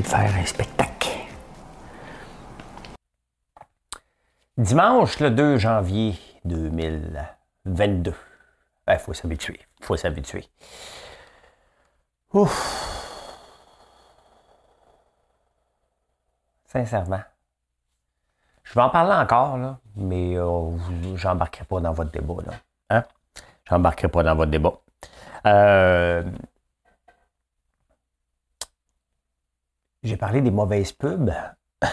De 0.00 0.06
faire 0.06 0.34
un 0.34 0.46
spectacle. 0.46 1.10
Dimanche, 4.56 5.18
le 5.20 5.30
2 5.30 5.58
janvier 5.58 6.14
2022. 6.44 8.14
Il 8.88 8.98
faut 8.98 9.12
s'habituer. 9.12 9.60
Faut 9.80 9.96
s'habituer. 9.96 10.48
Sincèrement. 16.66 17.22
Je 18.62 18.74
vais 18.74 18.80
en 18.80 18.90
parler 18.90 19.12
encore, 19.12 19.58
là, 19.58 19.78
mais 19.96 20.36
euh, 20.36 20.70
j'embarquerai 21.14 21.64
pas 21.64 21.80
dans 21.80 21.92
votre 21.92 22.10
débat. 22.10 22.34
Là. 22.46 22.52
Hein? 22.90 23.04
J'embarquerai 23.68 24.08
pas 24.08 24.22
dans 24.22 24.34
votre 24.34 24.50
débat. 24.50 24.72
Euh, 25.46 26.22
J'ai 30.04 30.18
parlé 30.18 30.42
des 30.42 30.50
mauvaises 30.50 30.92
pubs 30.92 31.32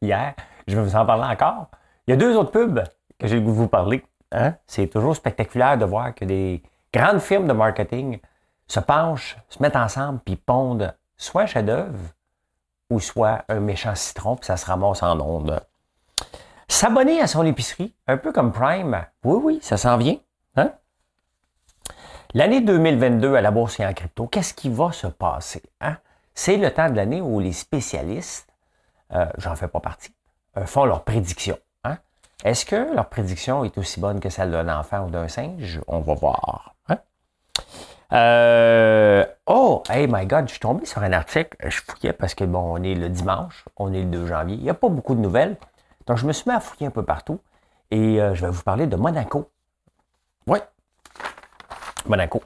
hier. 0.00 0.34
Je 0.66 0.74
vais 0.74 0.82
vous 0.82 0.96
en 0.96 1.04
parler 1.04 1.24
encore. 1.24 1.66
Il 2.06 2.12
y 2.12 2.14
a 2.14 2.16
deux 2.16 2.34
autres 2.34 2.50
pubs 2.50 2.82
que 3.18 3.28
j'ai 3.28 3.38
vous 3.38 3.68
parler. 3.68 4.02
Hein? 4.32 4.54
C'est 4.66 4.86
toujours 4.86 5.14
spectaculaire 5.14 5.76
de 5.76 5.84
voir 5.84 6.14
que 6.14 6.24
des 6.24 6.62
grandes 6.92 7.20
firmes 7.20 7.46
de 7.46 7.52
marketing 7.52 8.20
se 8.66 8.80
penchent, 8.80 9.36
se 9.50 9.62
mettent 9.62 9.76
ensemble, 9.76 10.20
puis 10.24 10.36
pondent 10.36 10.94
soit 11.18 11.42
un 11.42 11.46
chef-d'œuvre 11.46 11.98
ou 12.88 13.00
soit 13.00 13.44
un 13.50 13.60
méchant 13.60 13.94
citron, 13.94 14.36
puis 14.36 14.46
ça 14.46 14.56
se 14.56 14.64
ramasse 14.64 15.02
en 15.02 15.20
ondes. 15.20 15.60
S'abonner 16.68 17.20
à 17.20 17.26
son 17.26 17.44
épicerie, 17.44 17.94
un 18.06 18.16
peu 18.16 18.32
comme 18.32 18.50
Prime. 18.50 19.04
Oui, 19.24 19.40
oui, 19.42 19.58
ça 19.60 19.76
s'en 19.76 19.98
vient. 19.98 20.16
Hein? 20.56 20.72
L'année 22.32 22.62
2022 22.62 23.34
à 23.34 23.42
la 23.42 23.50
bourse 23.50 23.78
et 23.78 23.86
en 23.86 23.92
crypto, 23.92 24.26
qu'est-ce 24.26 24.54
qui 24.54 24.70
va 24.70 24.92
se 24.92 25.06
passer? 25.06 25.62
Hein? 25.82 25.98
C'est 26.38 26.56
le 26.56 26.70
temps 26.70 26.88
de 26.88 26.94
l'année 26.94 27.20
où 27.20 27.40
les 27.40 27.52
spécialistes, 27.52 28.48
euh, 29.12 29.26
j'en 29.38 29.56
fais 29.56 29.66
pas 29.66 29.80
partie, 29.80 30.14
euh, 30.56 30.66
font 30.66 30.84
leurs 30.84 31.02
prédictions. 31.02 31.58
Hein. 31.82 31.98
Est-ce 32.44 32.64
que 32.64 32.94
leur 32.94 33.08
prédiction 33.08 33.64
est 33.64 33.76
aussi 33.76 33.98
bonne 33.98 34.20
que 34.20 34.30
celle 34.30 34.52
d'un 34.52 34.78
enfant 34.78 35.06
ou 35.06 35.10
d'un 35.10 35.26
singe? 35.26 35.80
On 35.88 35.98
va 35.98 36.14
voir. 36.14 36.76
Hein. 36.88 36.98
Euh, 38.12 39.26
oh, 39.46 39.82
hey 39.90 40.06
my 40.08 40.26
God, 40.26 40.44
je 40.46 40.52
suis 40.52 40.60
tombé 40.60 40.86
sur 40.86 41.02
un 41.02 41.12
article, 41.12 41.56
je 41.68 41.80
fouillais 41.80 42.12
parce 42.12 42.36
que 42.36 42.44
bon, 42.44 42.60
on 42.60 42.84
est 42.84 42.94
le 42.94 43.08
dimanche, 43.08 43.64
on 43.76 43.92
est 43.92 44.02
le 44.02 44.08
2 44.08 44.26
janvier, 44.28 44.54
il 44.54 44.62
n'y 44.62 44.70
a 44.70 44.74
pas 44.74 44.88
beaucoup 44.88 45.16
de 45.16 45.20
nouvelles. 45.20 45.56
Donc 46.06 46.18
je 46.18 46.26
me 46.26 46.32
suis 46.32 46.48
mis 46.48 46.54
à 46.54 46.60
fouiller 46.60 46.86
un 46.86 46.92
peu 46.92 47.04
partout 47.04 47.40
et 47.90 48.18
je 48.34 48.46
vais 48.46 48.52
vous 48.52 48.62
parler 48.62 48.86
de 48.86 48.94
Monaco. 48.94 49.50
Oui, 50.46 50.60
Monaco. 52.06 52.40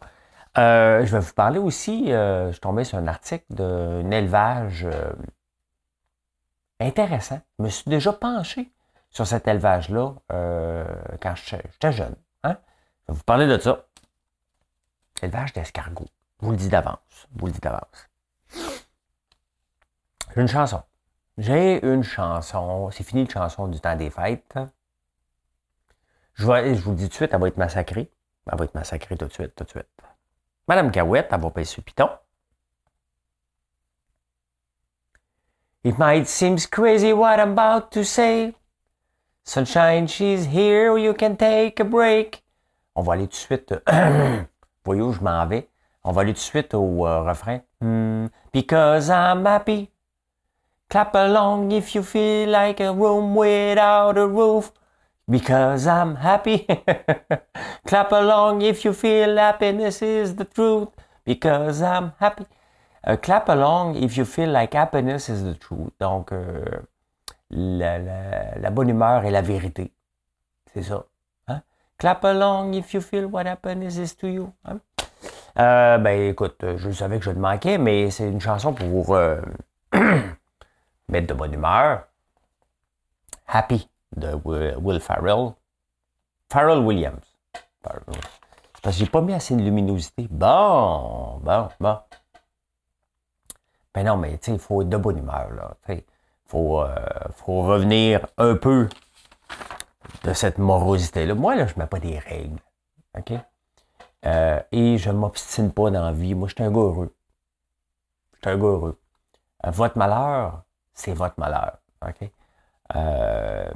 Euh, 0.58 1.06
je 1.06 1.12
vais 1.12 1.20
vous 1.20 1.32
parler 1.32 1.58
aussi, 1.58 2.12
euh, 2.12 2.48
je 2.48 2.52
suis 2.52 2.60
tombé 2.60 2.84
sur 2.84 2.98
un 2.98 3.06
article 3.06 3.44
d'un 3.50 4.10
élevage 4.10 4.84
euh, 4.84 5.12
intéressant. 6.78 7.40
Je 7.58 7.64
me 7.64 7.68
suis 7.70 7.88
déjà 7.88 8.12
penché 8.12 8.70
sur 9.10 9.26
cet 9.26 9.48
élevage-là 9.48 10.14
quand 11.20 11.34
j'étais 11.36 11.92
jeune. 11.92 12.16
Hein? 12.44 12.58
Je 13.06 13.12
vais 13.12 13.18
vous 13.18 13.24
parler 13.24 13.46
de 13.46 13.58
ça. 13.58 13.86
Élevage 15.22 15.52
d'escargots. 15.52 16.08
Je 16.40 16.46
vous 16.46 16.52
le 16.52 16.58
dis 16.58 16.68
d'avance. 16.68 17.28
Je 17.34 17.40
vous 17.40 17.46
le 17.46 17.52
dis 17.52 17.60
d'avance. 17.60 18.10
J'ai 20.34 20.40
une 20.40 20.48
chanson. 20.48 20.82
J'ai 21.38 21.84
une 21.86 22.02
chanson. 22.02 22.90
C'est 22.90 23.04
fini 23.04 23.24
la 23.24 23.30
chanson 23.30 23.68
du 23.68 23.80
temps 23.80 23.96
des 23.96 24.10
fêtes. 24.10 24.58
Je, 26.34 26.46
vais, 26.46 26.74
je 26.74 26.82
vous 26.82 26.90
le 26.90 26.96
dis 26.96 27.04
tout 27.04 27.10
de 27.10 27.14
suite, 27.14 27.30
elle 27.32 27.40
va 27.40 27.48
être 27.48 27.58
massacrée. 27.58 28.10
Elle 28.50 28.58
va 28.58 28.64
être 28.64 28.74
massacrée 28.74 29.16
tout 29.16 29.26
de 29.26 29.32
suite, 29.32 29.54
tout 29.54 29.64
de 29.64 29.70
suite. 29.70 29.86
Madame 30.72 30.90
Gawette, 30.90 31.28
elle 31.30 31.38
va 31.38 31.50
payer 31.50 31.66
sur 31.66 31.82
Python. 31.82 32.08
It 35.84 35.98
might 35.98 36.26
seem 36.26 36.56
crazy 36.56 37.12
what 37.12 37.38
I'm 37.38 37.52
about 37.52 37.90
to 37.90 38.02
say. 38.02 38.54
Sunshine, 39.44 40.06
she's 40.06 40.46
here, 40.46 40.96
you 40.96 41.12
can 41.12 41.36
take 41.36 41.78
a 41.78 41.84
break. 41.84 42.42
On 42.94 43.02
va 43.02 43.12
aller 43.12 43.26
tout 43.26 43.32
de 43.32 43.34
suite. 43.34 43.74
voyez 44.86 45.02
où 45.02 45.12
je 45.12 45.20
m'en 45.20 45.46
vais. 45.46 45.68
On 46.04 46.12
va 46.12 46.22
aller 46.22 46.32
tout 46.32 46.38
de 46.38 46.42
suite 46.42 46.72
au 46.72 47.06
euh, 47.06 47.20
refrain. 47.20 47.60
Hmm, 47.82 48.28
because 48.50 49.10
I'm 49.10 49.44
happy. 49.44 49.90
Clap 50.88 51.14
along 51.14 51.70
if 51.72 51.94
you 51.94 52.02
feel 52.02 52.48
like 52.48 52.80
a 52.80 52.94
room 52.94 53.34
without 53.34 54.16
a 54.16 54.26
roof 54.26 54.72
because 55.28 55.86
I'm 55.86 56.16
happy. 56.16 56.66
Clap 57.86 58.12
along 58.12 58.62
if 58.62 58.84
you 58.84 58.92
feel 58.92 59.36
happiness 59.36 60.02
is 60.02 60.34
the 60.34 60.44
truth 60.44 60.88
because 61.24 61.82
I'm 61.82 62.12
happy. 62.18 62.46
Uh, 63.04 63.16
clap 63.16 63.48
along 63.48 63.96
if 63.96 64.16
you 64.16 64.24
feel 64.24 64.50
like 64.50 64.74
happiness 64.74 65.28
is 65.28 65.42
the 65.42 65.54
truth. 65.54 65.90
Donc, 65.98 66.30
euh, 66.30 66.64
la, 67.50 68.70
bonne 68.70 68.90
humeur 68.90 69.24
est 69.24 69.32
la 69.32 69.42
vérité. 69.42 69.92
C'est 70.72 70.84
ça. 70.84 71.04
Hein? 71.48 71.62
Clap 71.98 72.24
along 72.24 72.74
if 72.74 72.94
you 72.94 73.00
feel 73.00 73.26
what 73.26 73.46
happiness 73.46 73.96
is 73.96 74.14
to 74.14 74.28
you. 74.28 74.52
Hein? 74.64 74.80
Euh, 75.58 75.98
ben 75.98 76.30
écoute, 76.30 76.64
je 76.76 76.90
savais 76.92 77.18
que 77.18 77.24
je 77.24 77.32
te 77.32 77.38
manquais, 77.38 77.76
mais 77.76 78.10
c'est 78.10 78.28
une 78.28 78.40
chanson 78.40 78.72
pour 78.72 79.16
euh, 79.16 79.40
mettre 81.08 81.26
de 81.26 81.34
bonne 81.34 81.52
humeur. 81.52 82.04
Happy 83.48 83.88
de 84.16 84.34
Will 84.44 85.00
Farrell. 85.00 85.52
Farrell 86.48 86.80
Williams. 86.80 87.24
Parce 87.82 88.96
que 88.96 89.04
j'ai 89.04 89.06
pas 89.06 89.20
mis 89.20 89.32
assez 89.32 89.54
de 89.56 89.62
luminosité. 89.62 90.28
Bon, 90.30 91.38
bon, 91.42 91.68
bon. 91.80 91.98
Ben 93.94 94.04
non, 94.04 94.16
mais 94.16 94.38
tu 94.38 94.46
sais, 94.46 94.52
il 94.52 94.58
faut 94.58 94.82
être 94.82 94.88
de 94.88 94.96
bonne 94.96 95.18
humeur, 95.18 95.50
là. 95.52 95.76
Il 95.88 96.02
faut, 96.46 96.82
euh, 96.82 96.94
faut 97.34 97.62
revenir 97.62 98.26
un 98.38 98.56
peu 98.56 98.88
de 100.24 100.32
cette 100.32 100.58
morosité-là. 100.58 101.34
Moi, 101.34 101.54
là, 101.56 101.66
je 101.66 101.74
mets 101.78 101.86
pas 101.86 101.98
des 101.98 102.18
règles. 102.18 102.58
OK? 103.18 103.32
Euh, 104.24 104.60
et 104.70 104.98
je 104.98 105.10
ne 105.10 105.16
m'obstine 105.16 105.72
pas 105.72 105.90
dans 105.90 106.04
la 106.04 106.12
vie. 106.12 106.34
Moi, 106.34 106.48
je 106.48 106.54
suis 106.54 106.64
un 106.64 106.70
gars. 106.70 106.92
Je 106.94 107.08
suis 108.42 108.50
un 108.50 108.58
gars. 108.58 108.94
Euh, 109.66 109.70
votre 109.70 109.98
malheur, 109.98 110.62
c'est 110.94 111.12
votre 111.12 111.38
malheur. 111.38 111.78
OK? 112.06 112.30
Euh, 112.96 113.70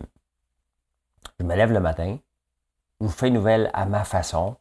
je 1.39 1.45
me 1.45 1.55
lève 1.55 1.73
le 1.73 1.81
matin, 1.81 2.19
je 3.01 3.09
fais 3.09 3.29
une 3.29 3.35
nouvelle 3.35 3.71
à 3.75 3.87
ma 3.87 4.05
façon. 4.05 4.57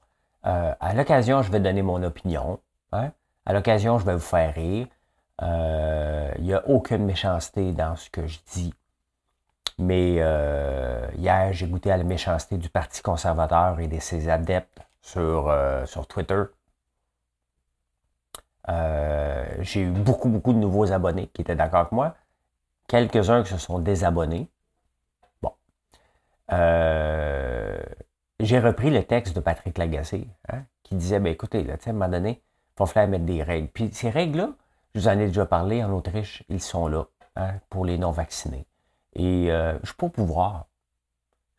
Euh, 0.45 0.73
à 0.79 0.93
l'occasion, 0.93 1.41
je 1.41 1.51
vais 1.51 1.59
donner 1.59 1.81
mon 1.81 2.03
opinion. 2.03 2.59
Hein. 2.91 3.11
À 3.45 3.53
l'occasion, 3.53 3.97
je 3.97 4.05
vais 4.05 4.13
vous 4.13 4.19
faire 4.19 4.53
rire. 4.53 4.87
Euh, 5.41 6.31
il 6.37 6.43
n'y 6.45 6.53
a 6.53 6.67
aucune 6.67 7.05
méchanceté 7.05 7.71
dans 7.71 7.95
ce 7.95 8.09
que 8.09 8.27
je 8.27 8.39
dis. 8.51 8.73
Mais 9.77 10.17
euh, 10.19 11.07
hier, 11.17 11.51
j'ai 11.53 11.67
goûté 11.67 11.91
à 11.91 11.97
la 11.97 12.03
méchanceté 12.03 12.57
du 12.57 12.69
Parti 12.69 13.01
conservateur 13.01 13.79
et 13.79 13.87
de 13.87 13.99
ses 13.99 14.29
adeptes 14.29 14.79
sur, 15.01 15.53
sur 15.85 16.07
Twitter. 16.07 16.43
j'ai 19.59 19.81
eu 19.81 19.91
beaucoup, 19.91 20.29
beaucoup 20.29 20.53
de 20.53 20.57
nouveaux 20.57 20.91
abonnés 20.91 21.28
qui 21.33 21.41
étaient 21.41 21.55
d'accord 21.55 21.81
avec 21.81 21.91
moi. 21.91 22.16
Quelques-uns 22.87 23.43
qui 23.43 23.49
se 23.49 23.57
sont 23.57 23.79
désabonnés. 23.79 24.49
Euh, 26.51 27.77
j'ai 28.39 28.59
repris 28.59 28.89
le 28.89 29.03
texte 29.03 29.35
de 29.35 29.39
Patrick 29.39 29.77
Lagacé, 29.77 30.27
hein, 30.49 30.63
qui 30.83 30.95
disait, 30.95 31.19
ben 31.19 31.31
écoutez, 31.31 31.63
là, 31.63 31.73
à 31.73 31.89
un 31.89 31.93
moment 31.93 32.09
donné, 32.09 32.41
il 32.41 32.79
va 32.79 32.85
falloir 32.85 33.09
mettre 33.09 33.25
des 33.25 33.43
règles. 33.43 33.69
Puis 33.69 33.89
ces 33.93 34.09
règles-là, 34.09 34.49
je 34.93 34.99
vous 34.99 35.07
en 35.07 35.19
ai 35.19 35.27
déjà 35.27 35.45
parlé, 35.45 35.83
en 35.83 35.91
Autriche, 35.91 36.43
ils 36.49 36.61
sont 36.61 36.87
là 36.87 37.05
hein, 37.35 37.55
pour 37.69 37.85
les 37.85 37.97
non-vaccinés. 37.97 38.67
Et 39.13 39.51
euh, 39.51 39.77
je 39.81 39.87
suis 39.87 39.95
pas 39.95 40.07
au 40.07 40.09
pouvoir. 40.09 40.67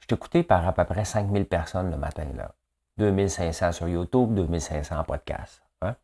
Je 0.00 0.06
suis 0.06 0.14
écouté 0.14 0.42
par 0.42 0.66
à 0.66 0.72
peu 0.72 0.84
près 0.84 1.04
5000 1.04 1.46
personnes 1.46 1.90
le 1.90 1.96
matin, 1.96 2.26
là. 2.36 2.54
2500 2.98 3.72
sur 3.72 3.88
YouTube, 3.88 4.34
2500 4.34 4.98
en 4.98 5.04
podcast. 5.04 5.62
Hein. 5.82 5.96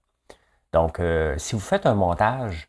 Donc, 0.73 1.01
euh, 1.01 1.39
si 1.39 1.55
vous 1.55 1.61
faites 1.61 1.87
un 1.87 1.95
montage 1.95 2.69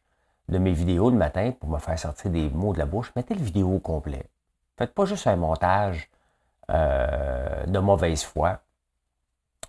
de 0.50 0.58
mes 0.58 0.72
vidéos 0.72 1.10
le 1.10 1.18
matin 1.18 1.52
pour 1.52 1.70
me 1.70 1.80
faire 1.80 1.98
sortir 1.98 2.32
des 2.32 2.50
mots 2.50 2.74
de 2.74 2.80
la 2.80 2.86
bouche, 2.86 3.12
mettez 3.16 3.34
le 3.34 3.44
vidéo 3.44 3.76
au 3.76 3.80
complet. 3.80 4.30
Faites 4.78 4.94
pas 4.94 5.06
juste 5.06 5.28
un 5.28 5.36
montage 5.36 6.10
euh, 6.70 7.66
de 7.66 7.80
mauvaise 7.80 8.24
foi. 8.24 8.60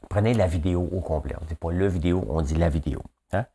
Prenez 0.08 0.34
la 0.34 0.46
vidéo 0.46 0.88
au 0.92 1.00
complet. 1.00 1.34
On 1.40 1.44
ne 1.44 1.48
dit 1.48 1.54
pas 1.54 1.70
le 1.70 1.86
vidéo, 1.86 2.24
on 2.28 2.40
dit 2.42 2.54
la 2.54 2.68
vidéo. 2.68 3.02
Hein? 3.32 3.46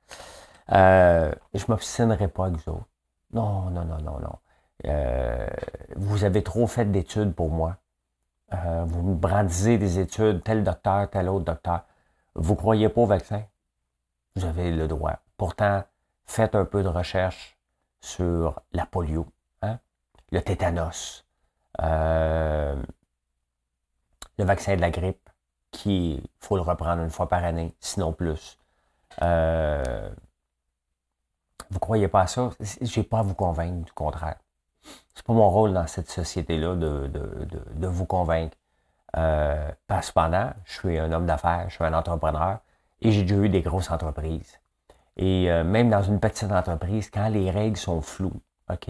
Euh, 0.72 1.32
je 1.54 1.64
ne 1.64 1.66
m'obstinerai 1.70 2.28
pas 2.28 2.46
avec 2.46 2.58
vous 2.58 2.72
autres. 2.72 2.88
Non, 3.32 3.70
non, 3.70 3.86
non, 3.86 3.98
non, 4.02 4.20
non. 4.20 4.36
Euh, 4.86 5.48
vous 5.96 6.24
avez 6.24 6.44
trop 6.44 6.68
fait 6.68 6.86
d'études 6.86 7.34
pour 7.34 7.50
moi. 7.50 7.78
Vous 8.52 9.04
me 9.04 9.14
brandisez 9.14 9.78
des 9.78 10.00
études, 10.00 10.44
tel 10.44 10.64
docteur, 10.64 11.08
tel 11.12 11.30
autre 11.30 11.46
docteur. 11.46 11.84
Vous 12.34 12.56
croyez 12.56 12.90
pas 12.90 13.02
au 13.02 13.06
vaccin? 13.06 13.44
Vous 14.36 14.46
avez 14.46 14.72
le 14.72 14.88
droit. 14.88 15.20
Pourtant, 15.38 15.84
faites 16.26 16.56
un 16.56 16.66
peu 16.66 16.82
de 16.82 16.88
recherche 16.88 17.60
sur 18.02 18.62
la 18.72 18.86
polio, 18.86 19.28
hein? 19.62 19.80
le 20.32 20.42
tétanos, 20.42 21.26
euh, 21.82 22.76
le 24.38 24.44
vaccin 24.46 24.76
de 24.76 24.82
la 24.82 24.92
grippe, 24.92 25.30
qui 25.72 26.24
faut 26.40 26.56
le 26.56 26.62
reprendre 26.62 27.04
une 27.04 27.10
fois 27.10 27.28
par 27.28 27.44
année, 27.44 27.76
sinon 27.80 28.14
plus. 28.14 28.58
Euh, 29.22 30.10
vous 31.70 31.80
croyez 31.80 32.08
pas 32.08 32.22
à 32.22 32.28
ça? 32.28 32.50
J'ai 32.82 33.04
pas 33.04 33.20
à 33.20 33.22
vous 33.22 33.36
convaincre, 33.36 33.86
du 33.86 33.92
contraire. 33.92 34.38
C'est 35.14 35.26
pas 35.26 35.34
mon 35.34 35.50
rôle 35.50 35.74
dans 35.74 35.86
cette 35.88 36.10
société-là 36.10 36.76
de, 36.76 37.08
de, 37.08 37.48
de, 37.74 37.88
vous 37.88 38.06
convaincre. 38.06 38.58
Euh, 39.18 39.70
cependant, 40.02 40.52
je 40.66 40.74
suis 40.74 40.98
un 40.98 41.12
homme 41.12 41.26
d'affaires, 41.26 41.66
je 41.68 41.76
suis 41.76 41.84
un 41.84 41.94
entrepreneur 41.94 42.60
et 43.02 43.12
j'ai 43.12 43.24
déjà 43.24 43.36
eu 43.36 43.50
des 43.50 43.62
grosses 43.62 43.92
entreprises. 43.92 44.60
Et 45.18 45.52
euh, 45.52 45.64
même 45.64 45.90
dans 45.90 46.02
une 46.02 46.20
petite 46.20 46.52
entreprise, 46.52 47.10
quand 47.10 47.28
les 47.28 47.52
règles 47.52 47.78
sont 47.78 48.02
floues, 48.02 48.42
OK, 48.72 48.90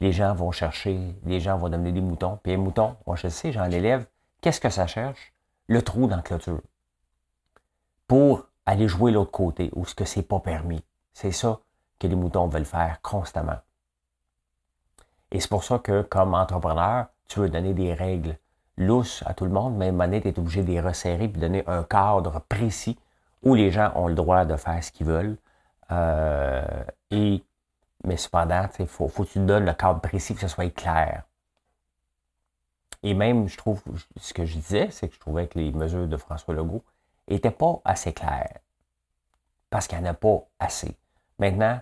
les 0.00 0.12
gens 0.12 0.34
vont 0.34 0.50
chercher, 0.50 1.14
les 1.24 1.40
gens 1.40 1.56
vont 1.56 1.68
donner 1.68 1.92
des 1.92 2.00
moutons. 2.00 2.38
Puis 2.42 2.54
un 2.54 2.58
mouton, 2.58 2.96
moi 3.06 3.16
je 3.16 3.28
sais, 3.28 3.52
j'en 3.52 3.70
élève, 3.70 4.06
qu'est-ce 4.40 4.60
que 4.60 4.70
ça 4.70 4.86
cherche? 4.86 5.32
Le 5.68 5.82
trou 5.82 6.06
dans 6.06 6.16
la 6.16 6.22
clôture. 6.22 6.60
Pour 8.08 8.46
aller 8.66 8.88
jouer 8.88 9.12
l'autre 9.12 9.30
côté, 9.30 9.70
où 9.74 9.84
ce 9.84 9.94
que 9.94 10.04
c'est 10.04 10.22
pas 10.22 10.40
permis. 10.40 10.82
C'est 11.12 11.32
ça 11.32 11.60
que 11.98 12.06
les 12.06 12.16
moutons 12.16 12.48
veulent 12.48 12.64
faire 12.64 13.00
constamment. 13.02 13.58
Et 15.30 15.40
c'est 15.40 15.48
pour 15.48 15.64
ça 15.64 15.78
que, 15.78 16.02
comme 16.02 16.34
entrepreneur, 16.34 17.06
tu 17.28 17.40
veux 17.40 17.48
donner 17.48 17.74
des 17.74 17.94
règles 17.94 18.36
lousses 18.76 19.22
à 19.26 19.34
tout 19.34 19.44
le 19.44 19.50
monde, 19.50 19.76
mais 19.76 19.88
à 19.88 20.20
tu 20.20 20.28
es 20.28 20.38
obligé 20.38 20.62
de 20.62 20.68
les 20.68 20.80
resserrer 20.80 21.24
et 21.24 21.28
donner 21.28 21.62
un 21.66 21.84
cadre 21.84 22.40
précis 22.48 22.98
où 23.42 23.54
les 23.54 23.70
gens 23.70 23.92
ont 23.94 24.08
le 24.08 24.14
droit 24.14 24.44
de 24.44 24.56
faire 24.56 24.82
ce 24.82 24.90
qu'ils 24.90 25.06
veulent. 25.06 25.36
Euh, 25.92 26.62
et, 27.10 27.42
mais 28.04 28.16
cependant, 28.16 28.68
il 28.78 28.86
faut, 28.86 29.08
faut, 29.08 29.24
que 29.24 29.30
tu 29.30 29.38
donnes 29.40 29.66
le 29.66 29.74
cadre 29.74 30.00
précis, 30.00 30.34
que 30.34 30.40
ce 30.40 30.48
soit 30.48 30.70
clair. 30.74 31.24
Et 33.02 33.14
même, 33.14 33.48
je 33.48 33.56
trouve, 33.56 33.82
ce 34.16 34.34
que 34.34 34.44
je 34.44 34.56
disais, 34.56 34.88
c'est 34.90 35.08
que 35.08 35.14
je 35.14 35.20
trouvais 35.20 35.48
que 35.48 35.58
les 35.58 35.72
mesures 35.72 36.06
de 36.06 36.16
François 36.16 36.54
Legault 36.54 36.84
n'étaient 37.28 37.50
pas 37.50 37.80
assez 37.84 38.12
claires. 38.12 38.58
Parce 39.70 39.86
qu'il 39.86 39.98
n'y 39.98 40.08
en 40.08 40.10
a 40.10 40.14
pas 40.14 40.42
assez. 40.58 40.96
Maintenant, 41.38 41.80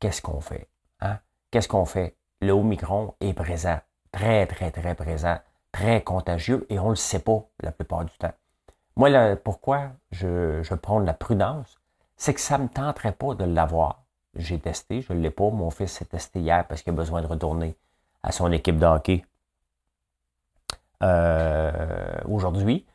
qu'est-ce 0.00 0.22
qu'on 0.22 0.40
fait? 0.40 0.68
Hein? 1.00 1.18
Qu'est-ce 1.50 1.68
qu'on 1.68 1.84
fait? 1.84 2.16
Le 2.40 2.52
Omicron 2.52 3.14
est 3.20 3.34
présent, 3.34 3.78
très, 4.10 4.46
très, 4.46 4.70
très 4.70 4.94
présent, 4.94 5.38
très 5.72 6.02
contagieux, 6.02 6.66
et 6.68 6.78
on 6.78 6.86
ne 6.86 6.90
le 6.90 6.96
sait 6.96 7.20
pas 7.20 7.44
la 7.60 7.72
plupart 7.72 8.04
du 8.04 8.16
temps. 8.18 8.32
Moi, 8.96 9.36
pourquoi 9.36 9.90
je, 10.10 10.62
je 10.62 10.74
prends 10.74 11.00
de 11.00 11.06
la 11.06 11.14
prudence, 11.14 11.78
c'est 12.16 12.34
que 12.34 12.40
ça 12.40 12.56
ne 12.58 12.64
me 12.64 12.68
tenterait 12.68 13.12
pas 13.12 13.34
de 13.34 13.44
l'avoir. 13.44 14.05
J'ai 14.36 14.58
testé, 14.58 15.00
je 15.02 15.12
ne 15.12 15.20
l'ai 15.20 15.30
pas. 15.30 15.50
Mon 15.50 15.70
fils 15.70 15.92
s'est 15.92 16.04
testé 16.04 16.40
hier 16.40 16.66
parce 16.66 16.82
qu'il 16.82 16.92
a 16.92 16.96
besoin 16.96 17.22
de 17.22 17.26
retourner 17.26 17.76
à 18.22 18.32
son 18.32 18.52
équipe 18.52 18.78
de 18.78 18.86
euh, 21.02 22.18
aujourd'hui. 22.28 22.86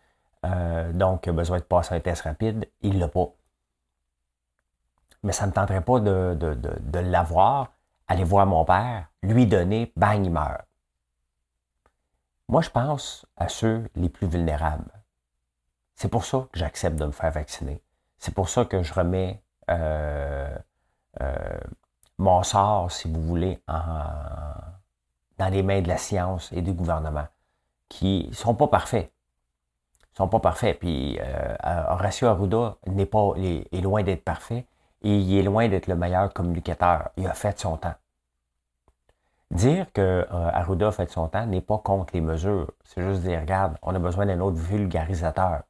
Euh, 0.46 0.92
donc, 0.92 1.26
il 1.26 1.30
a 1.30 1.34
besoin 1.34 1.60
de 1.60 1.64
passer 1.64 1.96
un 1.96 2.00
test 2.00 2.24
rapide. 2.24 2.70
Il 2.82 2.96
ne 2.96 3.00
l'a 3.00 3.08
pas. 3.08 3.30
Mais 5.24 5.34
ça 5.34 5.46
ne 5.46 5.52
me 5.52 5.54
tenterait 5.54 5.82
pas 5.82 6.00
de, 6.00 6.36
de, 6.40 6.54
de, 6.56 6.74
de 6.80 7.00
l'avoir, 7.00 7.74
aller 8.08 8.24
voir 8.24 8.46
mon 8.48 8.66
père, 8.66 9.08
lui 9.22 9.46
donner, 9.46 9.94
bang, 9.96 10.26
il 10.26 10.32
meurt. 10.32 10.66
Moi, 12.48 12.62
je 12.62 12.70
pense 12.70 13.26
à 13.38 13.48
ceux 13.48 13.88
les 13.96 14.10
plus 14.10 14.28
vulnérables. 14.28 14.92
C'est 15.96 16.10
pour 16.10 16.26
ça 16.26 16.48
que 16.52 16.60
j'accepte 16.60 16.98
de 16.98 17.06
me 17.06 17.12
faire 17.12 17.32
vacciner. 17.32 17.84
C'est 18.18 18.34
pour 18.34 18.50
ça 18.50 18.66
que 18.66 18.82
je 18.82 18.94
remets 18.94 19.44
euh, 19.70 20.58
euh, 21.19 21.60
mon 22.18 22.44
si 22.44 23.12
vous 23.12 23.22
voulez, 23.22 23.60
dans 23.68 25.50
les 25.50 25.63
mains 25.63 25.81
de 25.81 25.88
la 25.88 25.98
science 25.98 26.52
et 26.54 26.62
du 26.62 26.72
gouvernement, 26.74 27.28
qui 27.90 28.28
ne 28.30 28.34
sont 28.34 28.56
pas 28.56 28.68
parfaits. 28.68 29.12
Ils 30.13 30.18
sont 30.18 30.28
pas 30.28 30.40
parfaits. 30.40 30.80
Puis 30.80 31.19
euh, 31.19 31.56
Horacio 31.90 32.28
Arruda 32.28 32.78
n'est 32.88 33.06
pas, 33.06 33.34
est, 33.38 33.81
loin 33.81 34.04
d'être 34.04 34.24
parfait 34.24 34.66
et 35.02 35.18
il 35.18 35.38
est 35.38 35.44
loin 35.44 35.68
d'être 35.68 35.88
le 35.88 35.96
meilleur 35.96 36.31
communicateur. 36.31 37.10
Il 37.18 37.28
a 37.28 37.34
fait 37.34 37.60
son 37.60 37.78
temps. 37.78 37.96
Dire 39.50 39.92
que 39.92 40.25
Arruda 40.30 40.90
a 40.90 40.92
fait 40.92 41.10
son 41.10 41.28
temps 41.28 41.46
n'est 41.46 41.62
pas 41.62 41.80
contre 41.80 42.14
les 42.14 42.22
mesures. 42.22 42.72
C'est 42.86 43.02
juste 43.02 43.22
dire, 43.22 43.42
regarde, 43.42 43.78
on 43.81 43.94
a 43.96 44.00
besoin 44.00 44.25
d'un 44.25 44.40
autre 44.40 44.57
vulgarisateur 44.57 45.64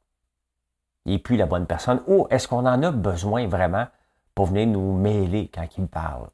n'est 1.06 1.18
plus 1.18 1.36
la 1.36 1.46
bonne 1.46 1.66
personne, 1.66 2.02
ou 2.06 2.26
est-ce 2.30 2.48
qu'on 2.48 2.66
en 2.66 2.82
a 2.82 2.90
besoin 2.90 3.46
vraiment 3.48 3.86
pour 4.34 4.46
venir 4.46 4.66
nous 4.66 4.96
mêler 4.96 5.50
quand 5.52 5.66
il 5.76 5.86
parle? 5.86 6.28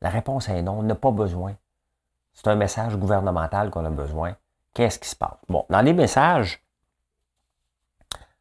La 0.00 0.10
réponse 0.10 0.48
est 0.48 0.62
non, 0.62 0.80
on 0.80 0.82
n'a 0.82 0.94
pas 0.94 1.10
besoin. 1.10 1.54
C'est 2.34 2.48
un 2.48 2.56
message 2.56 2.96
gouvernemental 2.96 3.70
qu'on 3.70 3.84
a 3.84 3.90
besoin. 3.90 4.36
Qu'est-ce 4.74 4.98
qui 4.98 5.08
se 5.08 5.16
passe? 5.16 5.38
Bon, 5.48 5.64
dans 5.70 5.80
les 5.82 5.92
messages, 5.92 6.62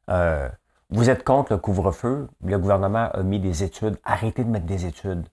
euh, 0.10 0.50
vous 0.90 1.10
êtes 1.10 1.24
contre 1.24 1.54
le 1.54 1.60
couvre-feu, 1.60 2.28
le 2.44 2.57
gouvernement 2.57 3.10
a 3.12 3.24
mis 3.24 3.40
des 3.40 3.63
études, 3.63 3.98
arrêtez 4.04 4.44
de 4.44 4.50
mettre 4.50 4.66
des 4.66 4.86
études. 4.86 5.28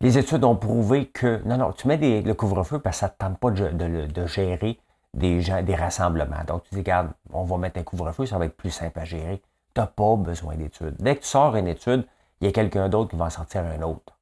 Les 0.00 0.18
études 0.18 0.44
ont 0.44 0.56
prouvé 0.56 1.08
que, 1.08 1.42
non, 1.44 1.56
non, 1.56 1.72
tu 1.72 1.88
mets 1.88 1.96
le 1.96 2.34
couvre-feu 2.34 2.78
parce 2.78 2.96
que 2.96 3.00
ça 3.00 3.06
ne 3.06 3.12
te 3.12 3.16
tente 3.18 3.38
pas 3.38 3.50
de 3.50 4.26
gérer 4.26 4.78
des, 5.14 5.62
des 5.62 5.74
rassemblements. 5.74 6.44
Donc, 6.46 6.64
tu 6.64 6.74
dis, 6.74 6.80
regarde, 6.80 7.10
on 7.32 7.44
va 7.44 7.56
mettre 7.56 7.80
un 7.80 7.82
couvre-feu, 7.82 8.26
ça 8.26 8.38
va 8.38 8.44
être 8.44 8.56
plus 8.56 8.70
simple 8.70 8.98
à 8.98 9.04
gérer. 9.04 9.42
Tu 9.76 9.80
n'as 9.80 9.86
pas 9.88 10.16
besoin 10.16 10.56
d'études. 10.56 10.96
Dès 10.98 11.16
que 11.16 11.20
tu 11.20 11.26
sors 11.26 11.54
une 11.54 11.68
étude, 11.68 12.06
il 12.40 12.46
y 12.46 12.48
a 12.48 12.52
quelqu'un 12.52 12.88
d'autre 12.88 13.10
qui 13.10 13.16
va 13.16 13.26
en 13.26 13.30
sortir 13.30 13.62
un 13.62 13.82
autre. 13.82 14.18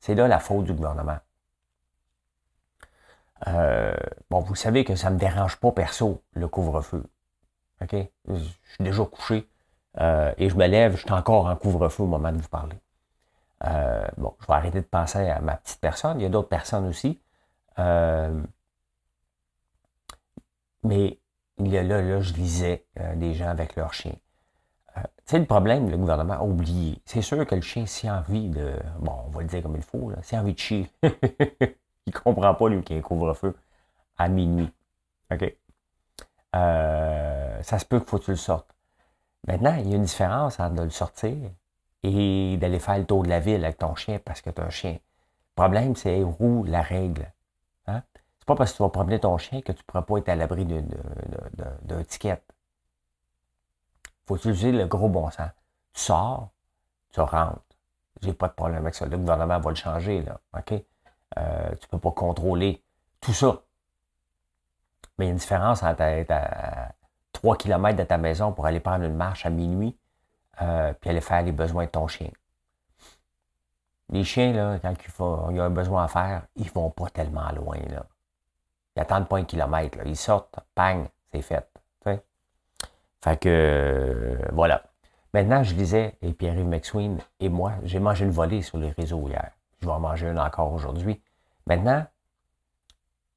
C'est 0.00 0.16
là 0.16 0.26
la 0.26 0.40
faute 0.40 0.64
du 0.64 0.74
gouvernement. 0.74 1.18
Euh, 3.46 3.94
bon, 4.30 4.40
vous 4.40 4.56
savez 4.56 4.82
que 4.82 4.96
ça 4.96 5.10
ne 5.10 5.14
me 5.14 5.20
dérange 5.20 5.60
pas 5.60 5.70
perso, 5.70 6.24
le 6.32 6.48
couvre-feu. 6.48 7.04
OK? 7.82 7.94
Je 8.26 8.34
suis 8.34 8.80
déjà 8.80 9.04
couché 9.04 9.48
euh, 10.00 10.34
et 10.38 10.48
je 10.48 10.56
me 10.56 10.66
lève, 10.66 10.96
je 10.96 11.02
suis 11.02 11.12
encore 11.12 11.46
en 11.46 11.54
couvre-feu 11.54 12.02
au 12.02 12.08
moment 12.08 12.32
de 12.32 12.38
vous 12.38 12.48
parler. 12.48 12.80
Euh, 13.64 14.08
bon, 14.16 14.34
je 14.40 14.46
vais 14.48 14.54
arrêter 14.54 14.80
de 14.80 14.86
penser 14.86 15.28
à 15.28 15.40
ma 15.40 15.54
petite 15.54 15.80
personne. 15.80 16.18
Il 16.18 16.24
y 16.24 16.26
a 16.26 16.30
d'autres 16.30 16.48
personnes 16.48 16.88
aussi. 16.88 17.22
Mais 17.78 18.32
là, 21.58 22.02
là, 22.02 22.20
je 22.20 22.34
lisais 22.34 22.84
des 23.14 23.34
gens 23.34 23.50
avec 23.50 23.76
leurs 23.76 23.94
chiens. 23.94 24.16
Euh, 24.96 25.00
tu 25.00 25.22
sais, 25.26 25.38
le 25.38 25.46
problème, 25.46 25.90
le 25.90 25.96
gouvernement 25.96 26.34
a 26.34 26.42
oublié. 26.42 27.00
C'est 27.04 27.22
sûr 27.22 27.46
que 27.46 27.54
le 27.54 27.60
chien, 27.62 27.84
a 28.04 28.18
envie 28.18 28.48
de. 28.48 28.74
Bon, 29.00 29.12
on 29.26 29.30
va 29.30 29.40
le 29.40 29.46
dire 29.46 29.62
comme 29.62 29.76
il 29.76 29.82
faut, 29.82 30.12
s'il 30.22 30.38
a 30.38 30.40
envie 30.40 30.54
de 30.54 30.58
chier, 30.58 30.90
il 32.06 32.12
comprend 32.12 32.54
pas, 32.54 32.68
lui, 32.68 32.82
qu'il 32.82 32.96
y 32.96 32.98
a 32.98 33.00
un 33.00 33.02
couvre-feu 33.02 33.56
à 34.18 34.28
minuit. 34.28 34.70
OK? 35.32 35.56
Euh, 36.54 37.62
ça 37.62 37.78
se 37.78 37.84
peut 37.84 37.98
qu'il 37.98 38.08
faut 38.08 38.18
que 38.18 38.24
tu 38.24 38.30
le 38.32 38.36
sortes. 38.36 38.74
Maintenant, 39.46 39.74
il 39.76 39.88
y 39.88 39.92
a 39.92 39.96
une 39.96 40.04
différence 40.04 40.60
entre 40.60 40.74
de 40.74 40.82
le 40.82 40.90
sortir 40.90 41.36
et 42.02 42.56
d'aller 42.58 42.78
faire 42.78 42.98
le 42.98 43.04
tour 43.04 43.22
de 43.22 43.28
la 43.28 43.40
ville 43.40 43.64
avec 43.64 43.78
ton 43.78 43.94
chien 43.94 44.18
parce 44.24 44.40
que 44.40 44.50
tu 44.50 44.60
as 44.60 44.64
un 44.64 44.70
chien. 44.70 44.92
Le 44.92 45.54
problème, 45.54 45.96
c'est 45.96 46.22
où 46.22 46.64
la 46.64 46.82
règle. 46.82 47.32
Hein? 47.86 48.02
C'est 48.38 48.46
pas 48.46 48.54
parce 48.54 48.72
que 48.72 48.76
tu 48.78 48.82
vas 48.82 48.88
promener 48.88 49.20
ton 49.20 49.38
chien 49.38 49.60
que 49.60 49.72
tu 49.72 49.78
ne 49.78 49.84
pourras 49.84 50.02
pas 50.02 50.18
être 50.18 50.28
à 50.28 50.36
l'abri 50.36 50.64
d'un 50.64 52.04
ticket. 52.04 52.42
Faut 54.26 54.36
utiliser 54.36 54.72
le 54.72 54.86
gros 54.86 55.08
bon 55.08 55.30
sens. 55.30 55.50
Tu 55.92 56.00
sors, 56.00 56.50
tu 57.10 57.20
rentres. 57.20 57.60
J'ai 58.22 58.32
pas 58.32 58.48
de 58.48 58.52
problème 58.52 58.82
avec 58.82 58.94
ça. 58.94 59.06
Le 59.06 59.18
gouvernement 59.18 59.58
va 59.58 59.70
le 59.70 59.76
changer, 59.76 60.22
là. 60.22 60.40
OK? 60.56 60.74
Euh, 61.38 61.74
tu 61.80 61.88
peux 61.88 61.98
pas 61.98 62.12
contrôler 62.12 62.82
tout 63.20 63.32
ça. 63.32 63.62
Mais 65.18 65.26
il 65.26 65.28
y 65.28 65.30
a 65.30 65.32
une 65.32 65.38
différence 65.38 65.82
entre 65.82 66.02
être 66.02 66.30
à 66.30 66.92
3 67.32 67.56
km 67.56 67.96
de 67.96 68.04
ta 68.04 68.18
maison 68.18 68.52
pour 68.52 68.66
aller 68.66 68.80
prendre 68.80 69.04
une 69.04 69.16
marche 69.16 69.46
à 69.46 69.50
minuit, 69.50 69.98
euh, 70.60 70.92
puis 70.94 71.10
aller 71.10 71.20
faire 71.20 71.42
les 71.42 71.52
besoins 71.52 71.86
de 71.86 71.90
ton 71.90 72.06
chien. 72.06 72.30
Les 74.10 74.24
chiens, 74.24 74.52
là, 74.52 74.78
quand 74.78 74.94
il, 75.50 75.56
y 75.56 75.60
a 75.60 75.64
un 75.64 75.70
besoin 75.70 76.04
à 76.04 76.08
faire, 76.08 76.42
ils 76.56 76.70
vont 76.70 76.90
pas 76.90 77.08
tellement 77.08 77.50
loin, 77.52 77.78
là. 77.88 78.04
Ils 78.94 79.00
attendent 79.00 79.28
pas 79.28 79.38
un 79.38 79.44
kilomètre. 79.44 79.98
Ils 80.04 80.16
sortent, 80.16 80.58
pang, 80.74 81.06
c'est 81.32 81.40
fait. 81.40 81.66
Fait 83.22 83.38
que, 83.38 83.48
euh, 83.48 84.48
voilà. 84.52 84.82
Maintenant, 85.32 85.62
je 85.62 85.74
disais, 85.74 86.16
et 86.20 86.32
Pierre-Yves 86.32 86.66
McSween 86.66 87.18
et 87.40 87.48
moi, 87.48 87.74
j'ai 87.84 88.00
mangé 88.00 88.24
une 88.24 88.30
volée 88.30 88.62
sur 88.62 88.78
les 88.78 88.90
réseaux 88.90 89.28
hier. 89.28 89.52
Je 89.80 89.86
vais 89.86 89.92
en 89.92 90.00
manger 90.00 90.28
une 90.28 90.38
encore 90.38 90.72
aujourd'hui. 90.72 91.22
Maintenant, 91.66 92.04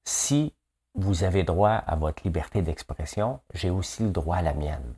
si 0.03 0.53
vous 0.95 1.23
avez 1.23 1.43
droit 1.43 1.71
à 1.71 1.95
votre 1.95 2.23
liberté 2.23 2.61
d'expression, 2.61 3.39
j'ai 3.53 3.69
aussi 3.69 4.03
le 4.03 4.11
droit 4.11 4.37
à 4.37 4.41
la 4.41 4.53
mienne. 4.53 4.95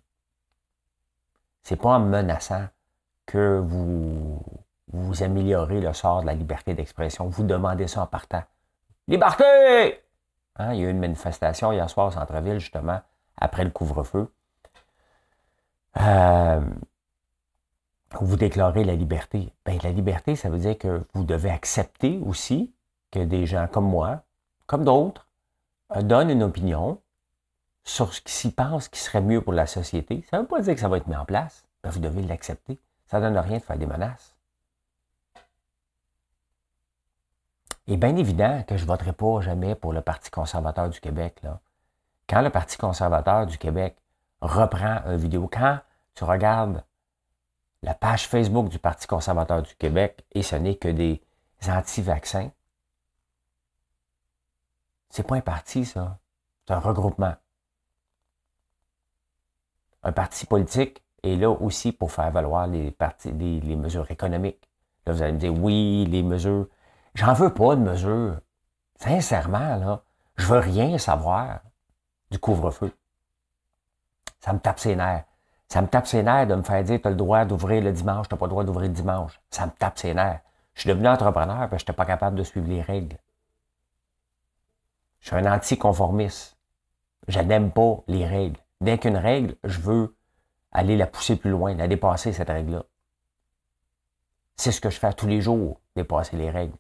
C'est 1.64 1.76
pas 1.76 1.90
en 1.90 2.00
menaçant 2.00 2.68
que 3.26 3.60
vous, 3.60 4.42
vous 4.94 5.24
améliorez 5.24 5.82
le 5.82 5.92
sort 5.94 6.22
de 6.22 6.28
la 6.28 6.34
liberté 6.34 6.74
d'expression. 6.74 7.28
Vous 7.28 7.44
demandez 7.44 7.88
ça 7.88 8.04
en 8.04 8.08
partant. 8.08 8.44
Liberté! 9.08 10.04
Hein, 10.56 10.74
il 10.74 10.80
y 10.80 10.86
a 10.86 10.88
eu 10.88 10.92
une 10.92 11.00
manifestation 11.00 11.72
hier 11.72 11.90
soir 11.90 12.08
au 12.08 12.12
centre-ville, 12.12 12.60
justement, 12.60 13.02
après 13.38 13.64
le 13.64 13.70
couvre-feu. 13.70 14.32
Euh, 16.00 16.62
vous 18.22 18.36
déclarez 18.36 18.84
la 18.84 18.96
liberté. 18.96 19.52
Ben, 19.66 19.80
la 19.84 19.92
liberté, 19.92 20.36
ça 20.36 20.50
veut 20.50 20.60
dire 20.60 20.78
que 20.78 21.06
vous 21.14 21.24
devez 21.24 21.50
accepter 21.50 22.20
aussi 22.26 22.74
que 23.12 23.20
des 23.20 23.46
gens 23.46 23.68
comme 23.68 23.90
moi, 23.90 24.24
comme 24.66 24.84
d'autres, 24.84 25.28
euh, 25.96 26.02
donnent 26.02 26.30
une 26.30 26.44
opinion 26.44 27.02
sur 27.84 28.14
ce 28.14 28.22
qu'ils 28.22 28.54
pensent 28.54 28.90
qui 28.90 29.00
serait 29.00 29.22
mieux 29.22 29.42
pour 29.42 29.54
la 29.54 29.66
société. 29.66 30.26
Ça 30.30 30.38
ne 30.38 30.42
veut 30.42 30.48
pas 30.48 30.62
dire 30.62 30.74
que 30.74 30.80
ça 30.80 30.90
va 30.90 30.98
être 30.98 31.08
mis 31.08 31.16
en 31.16 31.26
place. 31.26 31.66
Ben, 31.84 31.90
vous 31.90 32.00
devez 32.00 32.22
l'accepter. 32.22 32.80
Ça 33.08 33.20
ne 33.20 33.28
donne 33.28 33.38
rien 33.38 33.58
de 33.58 33.64
faire 33.64 33.78
des 33.78 33.86
menaces. 33.86 34.36
Et 37.88 37.96
bien 37.96 38.16
évident 38.18 38.64
que 38.68 38.76
je 38.76 38.84
ne 38.84 38.88
voterai 38.88 39.14
pas 39.14 39.40
jamais 39.40 39.74
pour 39.74 39.94
le 39.94 40.02
Parti 40.02 40.30
conservateur 40.30 40.90
du 40.90 41.00
Québec. 41.00 41.40
Là. 41.44 41.62
Quand 42.28 42.42
le 42.42 42.50
Parti 42.50 42.78
conservateur 42.78 43.46
du 43.46 43.58
Québec 43.58 43.96
reprend 44.42 45.02
une 45.06 45.16
vidéo, 45.16 45.50
quand 45.52 45.80
tu 46.18 46.24
regardes 46.24 46.84
la 47.84 47.94
page 47.94 48.28
Facebook 48.28 48.70
du 48.70 48.80
Parti 48.80 49.06
conservateur 49.06 49.62
du 49.62 49.76
Québec 49.76 50.26
et 50.32 50.42
ce 50.42 50.56
n'est 50.56 50.76
que 50.76 50.88
des 50.88 51.22
anti-vaccins, 51.68 52.50
c'est 55.12 55.22
pas 55.22 55.36
un 55.36 55.42
parti, 55.42 55.86
ça. 55.86 56.18
C'est 56.66 56.74
un 56.74 56.80
regroupement. 56.80 57.36
Un 60.02 60.12
parti 60.12 60.48
politique 60.48 61.04
est 61.22 61.36
là 61.36 61.52
aussi 61.52 61.92
pour 61.92 62.12
faire 62.12 62.32
valoir 62.32 62.66
les, 62.66 62.96
les 63.36 63.76
mesures 63.76 64.10
économiques. 64.10 64.68
Là, 65.06 65.14
vous 65.14 65.22
allez 65.22 65.34
me 65.34 65.40
dire, 65.40 65.54
oui, 65.54 66.08
les 66.10 66.24
mesures 66.24 66.68
J'en 67.14 67.34
veux 67.34 67.54
pas 67.54 67.76
de 67.76 67.82
mesure. 67.82 68.40
Sincèrement, 68.96 69.76
là, 69.78 70.04
je 70.36 70.46
veux 70.46 70.60
rien 70.60 70.98
savoir 70.98 71.62
du 72.32 72.40
couvre-feu. 72.40 72.92
Ça 74.40 74.54
me 74.54 74.60
tape 74.60 74.80
ses 74.80 74.96
nerfs. 74.96 75.26
Ça 75.68 75.82
me 75.82 75.88
tape 75.88 76.08
ses 76.08 76.24
nerfs 76.24 76.48
de 76.48 76.56
me 76.56 76.64
faire 76.64 76.84
dire 76.84 77.02
tu 77.02 77.08
as 77.08 77.12
le 77.12 77.18
droit 77.18 77.44
d'ouvrir 77.46 77.84
le 77.84 77.92
dimanche, 77.92 78.28
tu 78.30 78.34
n'as 78.34 78.40
pas 78.40 78.46
le 78.46 78.52
droit 78.52 78.64
d'ouvrir 78.64 78.88
le 78.88 78.94
dimanche. 78.94 79.40
Ça 79.50 79.66
me 79.66 79.72
tape 79.72 80.00
ses 80.00 80.14
nerfs. 80.14 80.42
Je 80.74 80.82
suis 80.82 80.90
devenu 80.90 81.08
entrepreneur 81.08 81.58
parce 81.70 81.72
que 81.72 81.78
je 81.80 81.84
n'étais 81.84 81.94
pas 81.94 82.06
capable 82.06 82.38
de 82.38 82.44
suivre 82.44 82.68
les 82.68 82.82
règles. 82.82 83.18
Je 85.20 85.28
suis 85.28 85.36
un 85.36 85.52
anticonformiste. 85.52 86.58
Je 87.28 87.40
n'aime 87.40 87.72
pas 87.72 87.98
les 88.08 88.26
règles. 88.26 88.60
Dès 88.80 88.98
qu'une 88.98 89.18
règle, 89.18 89.56
je 89.64 89.80
veux 89.80 90.16
aller 90.72 90.96
la 90.96 91.08
pousser 91.08 91.36
plus 91.36 91.50
loin, 91.50 91.74
la 91.74 91.88
dépasser, 91.88 92.32
cette 92.32 92.50
règle-là. 92.50 92.84
C'est 94.56 94.72
ce 94.72 94.80
que 94.80 94.90
je 94.90 95.00
fais 95.00 95.12
tous 95.14 95.28
les 95.28 95.42
jours, 95.42 95.80
dépasser 95.96 96.38
les 96.38 96.50
règles. 96.50 96.78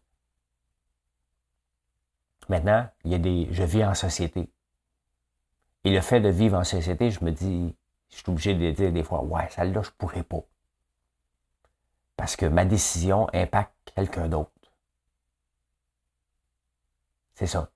Maintenant, 2.50 2.88
il 3.04 3.12
y 3.12 3.16
a 3.16 3.20
des, 3.20 3.48
je 3.52 3.64
vis 3.64 3.84
en 3.84 3.94
société. 3.94 4.50
Et 5.84 5.92
le 5.92 6.02
fait 6.02 6.22
de 6.22 6.30
vivre 6.30 6.58
en 6.58 6.64
société, 6.64 7.12
je 7.12 7.24
me 7.26 7.32
dis, 7.32 7.76
je 8.10 8.18
suis 8.18 8.30
obligé 8.30 8.54
de 8.56 8.72
dire 8.72 8.92
des 8.92 9.04
fois, 9.04 9.24
ouais, 9.24 9.48
celle-là, 9.50 9.82
je 9.82 9.92
pourrais 9.92 10.24
pas. 10.24 10.44
Parce 12.16 12.36
que 12.36 12.46
ma 12.46 12.66
décision 12.66 13.28
impacte 13.34 13.94
quelqu'un 13.96 14.28
d'autre. 14.28 14.52
C'est 17.36 17.48
ça. 17.48 17.70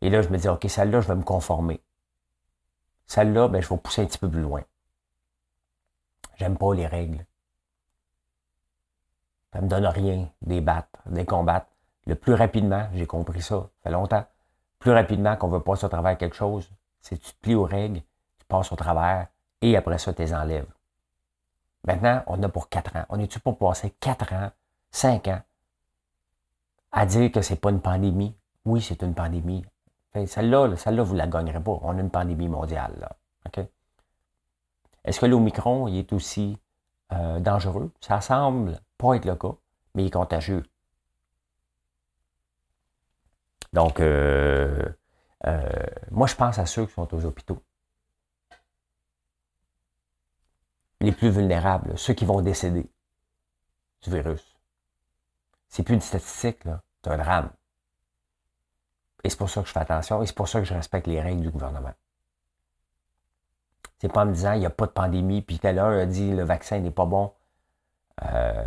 Et 0.00 0.10
là, 0.10 0.22
je 0.22 0.28
me 0.28 0.38
dis, 0.38 0.48
OK, 0.48 0.66
celle-là, 0.68 1.00
je 1.00 1.08
vais 1.08 1.14
me 1.16 1.22
conformer. 1.22 1.82
Celle-là, 3.06 3.48
ben, 3.48 3.62
je 3.62 3.68
vais 3.68 3.78
pousser 3.78 4.02
un 4.02 4.06
petit 4.06 4.18
peu 4.18 4.30
plus 4.30 4.42
loin. 4.42 4.62
J'aime 6.36 6.58
pas 6.58 6.74
les 6.74 6.86
règles. 6.86 7.24
Ça 9.52 9.62
me 9.62 9.68
donne 9.68 9.86
rien, 9.86 10.30
des 10.42 10.60
battre, 10.60 11.00
combattre 11.26 11.68
le 12.08 12.14
plus 12.14 12.32
rapidement, 12.32 12.88
j'ai 12.94 13.06
compris 13.06 13.42
ça, 13.42 13.56
ça 13.56 13.70
fait 13.82 13.90
longtemps, 13.90 14.24
plus 14.78 14.92
rapidement 14.92 15.36
qu'on 15.36 15.48
veut 15.48 15.60
passer 15.60 15.84
au 15.84 15.90
travers 15.90 16.16
quelque 16.16 16.34
chose, 16.34 16.70
c'est 17.00 17.18
tu 17.18 17.32
te 17.32 17.40
plies 17.42 17.54
aux 17.54 17.64
règles, 17.64 18.00
passes 18.48 18.72
au 18.72 18.76
travers, 18.76 19.28
et 19.60 19.76
après 19.76 19.98
ça, 19.98 20.12
tu 20.12 20.22
les 20.22 20.34
enlèves. 20.34 20.66
Maintenant, 21.84 22.22
on 22.26 22.42
a 22.42 22.48
pour 22.48 22.68
quatre 22.68 22.96
ans. 22.96 23.04
On 23.08 23.18
est-tu 23.18 23.38
pour 23.40 23.56
passer 23.58 23.90
quatre 24.00 24.32
ans, 24.32 24.50
cinq 24.90 25.28
ans, 25.28 25.42
à 26.90 27.06
dire 27.06 27.30
que 27.30 27.42
c'est 27.42 27.60
pas 27.60 27.70
une 27.70 27.80
pandémie? 27.80 28.34
Oui, 28.64 28.82
c'est 28.82 29.02
une 29.02 29.14
pandémie. 29.14 29.64
Celle-là, 30.26 30.76
celle-là, 30.76 31.02
vous 31.02 31.12
ne 31.12 31.18
la 31.18 31.26
gagnerez 31.26 31.62
pas. 31.62 31.78
On 31.82 31.96
a 31.96 32.00
une 32.00 32.10
pandémie 32.10 32.48
mondiale. 32.48 32.94
Là. 32.98 33.16
Est-ce 35.04 35.20
que 35.20 35.26
l'Omicron 35.26 35.86
il 35.86 35.98
est 35.98 36.12
aussi 36.12 36.58
euh, 37.12 37.38
dangereux? 37.40 37.92
Ça 38.00 38.20
semble 38.20 38.80
pas 38.96 39.14
être 39.14 39.26
le 39.26 39.36
cas, 39.36 39.54
mais 39.94 40.02
il 40.04 40.06
est 40.08 40.10
contagieux. 40.10 40.64
Donc, 43.72 44.00
euh, 44.00 44.88
euh, 45.46 45.86
moi, 46.10 46.26
je 46.26 46.34
pense 46.34 46.58
à 46.58 46.66
ceux 46.66 46.86
qui 46.86 46.94
sont 46.94 47.14
aux 47.14 47.24
hôpitaux. 47.24 47.62
Les 51.00 51.12
plus 51.12 51.30
vulnérables, 51.30 51.96
ceux 51.96 52.14
qui 52.14 52.24
vont 52.24 52.40
décéder 52.40 52.90
du 54.02 54.10
virus. 54.10 54.56
C'est 55.68 55.82
plus 55.82 55.94
une 55.94 56.00
statistique. 56.00 56.62
C'est 57.04 57.10
un 57.10 57.18
drame. 57.18 57.50
Et 59.24 59.30
c'est 59.30 59.36
pour 59.36 59.50
ça 59.50 59.62
que 59.62 59.68
je 59.68 59.72
fais 59.72 59.80
attention 59.80 60.22
et 60.22 60.26
c'est 60.26 60.34
pour 60.34 60.48
ça 60.48 60.60
que 60.60 60.64
je 60.64 60.74
respecte 60.74 61.06
les 61.06 61.20
règles 61.20 61.42
du 61.42 61.50
gouvernement. 61.50 61.92
C'est 63.98 64.12
pas 64.12 64.22
en 64.22 64.26
me 64.26 64.32
disant 64.32 64.52
il 64.52 64.60
n'y 64.60 64.66
a 64.66 64.70
pas 64.70 64.86
de 64.86 64.92
pandémie, 64.92 65.42
puis 65.42 65.58
tel 65.58 65.78
a 65.78 66.06
dit 66.06 66.32
le 66.32 66.44
vaccin 66.44 66.78
n'est 66.78 66.92
pas 66.92 67.04
bon. 67.04 67.32
Euh, 68.24 68.64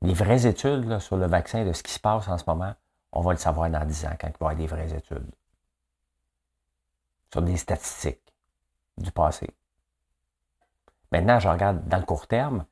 les 0.00 0.14
vraies 0.14 0.46
études 0.46 0.98
sur 0.98 1.16
le 1.16 1.26
vaccin, 1.26 1.64
de 1.64 1.72
ce 1.72 1.82
qui 1.82 1.92
se 1.92 2.00
passe 2.00 2.26
en 2.28 2.38
ce 2.38 2.44
moment, 2.46 2.74
on 3.12 3.20
va 3.20 3.32
le 3.32 3.38
savoir 3.38 3.68
dans 3.70 3.84
10 3.84 4.06
ans 4.06 4.16
quand 4.18 4.28
il 4.28 4.32
va 4.40 4.52
y 4.52 4.52
avoir 4.52 4.56
des 4.56 4.66
vraies 4.66 4.96
études. 4.96 5.30
Sur 7.30 7.42
des 7.42 7.56
statistiques 7.56 8.32
du 8.96 9.12
passé. 9.12 9.50
Maintenant, 11.12 11.38
je 11.38 11.48
regarde 11.48 11.86
dans 11.88 11.98
le 11.98 12.04
court 12.04 12.26
terme 12.26 12.64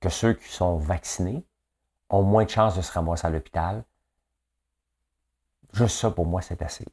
que 0.00 0.08
ceux 0.08 0.32
qui 0.32 0.48
sont 0.48 0.76
vaccinés 0.78 1.44
ont 2.10 2.22
moins 2.22 2.44
de 2.44 2.50
chances 2.50 2.76
de 2.76 2.80
se 2.80 2.92
ramasser 2.92 3.26
à 3.26 3.30
l'hôpital. 3.30 3.84
Juste 5.72 5.98
ça, 5.98 6.10
pour 6.10 6.24
moi, 6.24 6.40
c'est 6.40 6.62
assez. 6.62 6.86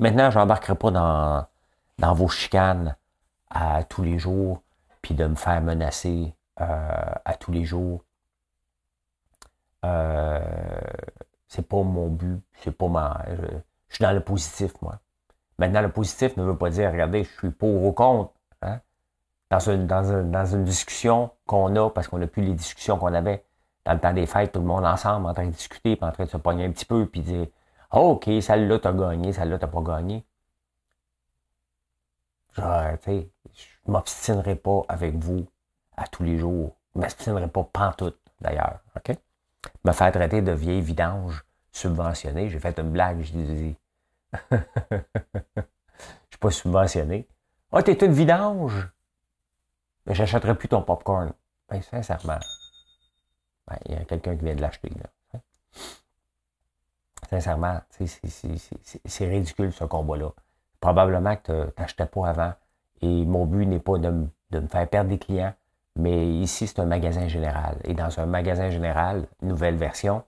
Maintenant, 0.00 0.30
je 0.30 0.38
n'embarquerai 0.38 0.74
pas 0.74 0.90
dans, 0.90 2.14
vos 2.14 2.28
chicanes 2.28 2.96
à 3.50 3.84
tous 3.84 4.02
les 4.02 4.18
jours, 4.18 4.62
puis 5.00 5.14
de 5.14 5.26
me 5.26 5.36
faire 5.36 5.60
menacer 5.62 6.34
euh, 6.60 7.12
à 7.24 7.34
tous 7.34 7.52
les 7.52 7.64
jours. 7.64 8.04
Euh, 9.84 10.40
c'est 11.46 11.66
pas 11.66 11.82
mon 11.82 12.08
but, 12.08 12.42
c'est 12.58 12.72
pas 12.72 12.88
ma. 12.88 13.24
Je, 13.28 13.94
suis 13.94 14.02
dans 14.02 14.12
le 14.12 14.22
positif, 14.22 14.72
moi. 14.82 15.00
Maintenant, 15.58 15.82
le 15.82 15.92
positif 15.92 16.36
ne 16.36 16.42
veut 16.42 16.56
pas 16.56 16.70
dire, 16.70 16.90
regardez, 16.90 17.24
je 17.24 17.30
suis 17.30 17.50
pour 17.50 17.84
ou 17.84 17.92
contre. 17.92 18.32
Dans, 19.50 19.58
une, 19.58 19.86
dans, 19.86 20.46
une 20.46 20.64
discussion 20.64 21.30
qu'on 21.46 21.74
a, 21.74 21.90
parce 21.90 22.06
qu'on 22.06 22.18
n'a 22.18 22.28
plus 22.28 22.42
les 22.42 22.54
discussions 22.54 22.98
qu'on 22.98 23.12
avait 23.12 23.44
dans 23.84 23.94
le 23.94 23.98
temps 23.98 24.12
des 24.12 24.26
fêtes, 24.26 24.52
tout 24.52 24.60
le 24.60 24.66
monde 24.66 24.84
ensemble 24.84 25.26
en 25.26 25.34
train 25.34 25.46
de 25.46 25.50
discuter, 25.50 25.96
puis 25.96 26.04
en 26.04 26.12
train 26.12 26.24
de 26.24 26.30
se 26.30 26.36
pogner 26.36 26.64
un 26.66 26.70
petit 26.70 26.84
peu, 26.84 27.06
puis 27.06 27.20
dire 27.20 27.46
oh, 27.92 28.10
OK, 28.10 28.30
celle-là, 28.40 28.78
t'as 28.78 28.92
gagné, 28.92 29.32
celle-là, 29.32 29.58
t'as 29.58 29.66
pas 29.66 29.82
gagné. 29.82 30.24
Genre, 32.52 32.98
tu 33.02 33.10
je 33.52 33.90
m'obstinerai 33.90 34.54
pas 34.54 34.82
avec 34.88 35.16
vous 35.16 35.46
à 35.96 36.06
tous 36.06 36.22
les 36.22 36.38
jours. 36.38 36.76
Je 36.94 37.00
m'obstinerai 37.00 37.48
pas 37.48 37.64
pantoute, 37.64 38.18
d'ailleurs. 38.40 38.80
OK? 38.96 39.16
me 39.84 39.92
faire 39.92 40.12
traiter 40.12 40.42
de 40.42 40.52
vieille 40.52 40.80
vidange 40.80 41.44
subventionnée. 41.72 42.48
J'ai 42.48 42.58
fait 42.58 42.78
une 42.78 42.90
blague, 42.90 43.22
je 43.22 43.32
dis. 43.32 43.76
je 44.52 44.56
suis 46.30 46.38
pas 46.38 46.50
subventionné. 46.50 47.26
Ah, 47.72 47.78
oh, 47.78 47.82
t'es 47.82 48.04
une 48.04 48.12
vidange! 48.12 48.88
Mais 50.06 50.14
j'achèterai 50.14 50.54
plus 50.54 50.68
ton 50.68 50.82
popcorn. 50.82 51.32
Ben, 51.68 51.82
sincèrement. 51.82 52.38
Ben, 53.68 53.76
il 53.86 53.94
y 53.94 53.96
a 53.96 54.04
quelqu'un 54.04 54.36
qui 54.36 54.44
vient 54.44 54.54
de 54.54 54.60
l'acheter, 54.60 54.90
là. 54.90 55.40
Sincèrement, 57.28 57.80
c'est 59.04 59.28
ridicule 59.28 59.72
ce 59.72 59.84
combat-là. 59.84 60.32
Probablement 60.80 61.36
que 61.36 61.66
tu 61.66 61.80
n'achetais 61.80 62.06
pas 62.06 62.28
avant. 62.28 62.52
Et 63.02 63.24
mon 63.24 63.46
but 63.46 63.66
n'est 63.66 63.78
pas 63.78 63.98
de, 63.98 64.26
de 64.50 64.58
me 64.58 64.66
faire 64.66 64.88
perdre 64.88 65.10
des 65.10 65.18
clients, 65.18 65.54
mais 65.96 66.26
ici, 66.26 66.66
c'est 66.66 66.80
un 66.80 66.86
magasin 66.86 67.28
général. 67.28 67.78
Et 67.84 67.94
dans 67.94 68.18
un 68.18 68.26
magasin 68.26 68.70
général, 68.70 69.26
nouvelle 69.42 69.76
version 69.76 70.24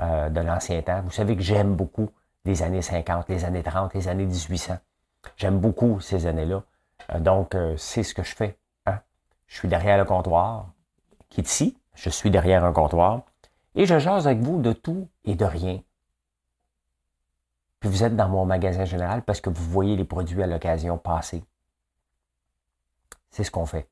euh, 0.00 0.28
de 0.28 0.40
l'ancien 0.40 0.82
temps, 0.82 1.02
vous 1.02 1.10
savez 1.10 1.36
que 1.36 1.42
j'aime 1.42 1.74
beaucoup 1.74 2.10
les 2.44 2.62
années 2.62 2.82
50, 2.82 3.28
les 3.28 3.44
années 3.44 3.62
30, 3.62 3.94
les 3.94 4.08
années 4.08 4.26
1800. 4.26 4.78
J'aime 5.36 5.58
beaucoup 5.58 6.00
ces 6.00 6.26
années-là. 6.26 6.62
Euh, 7.12 7.20
donc, 7.20 7.54
euh, 7.54 7.74
c'est 7.76 8.02
ce 8.02 8.14
que 8.14 8.22
je 8.22 8.34
fais. 8.34 8.56
Je 9.50 9.56
suis 9.56 9.68
derrière 9.68 9.98
le 9.98 10.04
comptoir, 10.04 10.70
qui 11.28 11.40
est 11.40 11.44
ici. 11.44 11.76
Je 11.94 12.08
suis 12.08 12.30
derrière 12.30 12.64
un 12.64 12.72
comptoir. 12.72 13.22
Et 13.74 13.84
je 13.84 13.98
jase 13.98 14.28
avec 14.28 14.38
vous 14.38 14.62
de 14.62 14.72
tout 14.72 15.08
et 15.24 15.34
de 15.34 15.44
rien. 15.44 15.82
Puis 17.80 17.90
vous 17.90 18.04
êtes 18.04 18.14
dans 18.14 18.28
mon 18.28 18.46
magasin 18.46 18.84
général 18.84 19.22
parce 19.24 19.40
que 19.40 19.50
vous 19.50 19.64
voyez 19.64 19.96
les 19.96 20.04
produits 20.04 20.40
à 20.42 20.46
l'occasion 20.46 20.98
passer. 20.98 21.44
C'est 23.30 23.42
ce 23.42 23.50
qu'on 23.50 23.66
fait. 23.66 23.90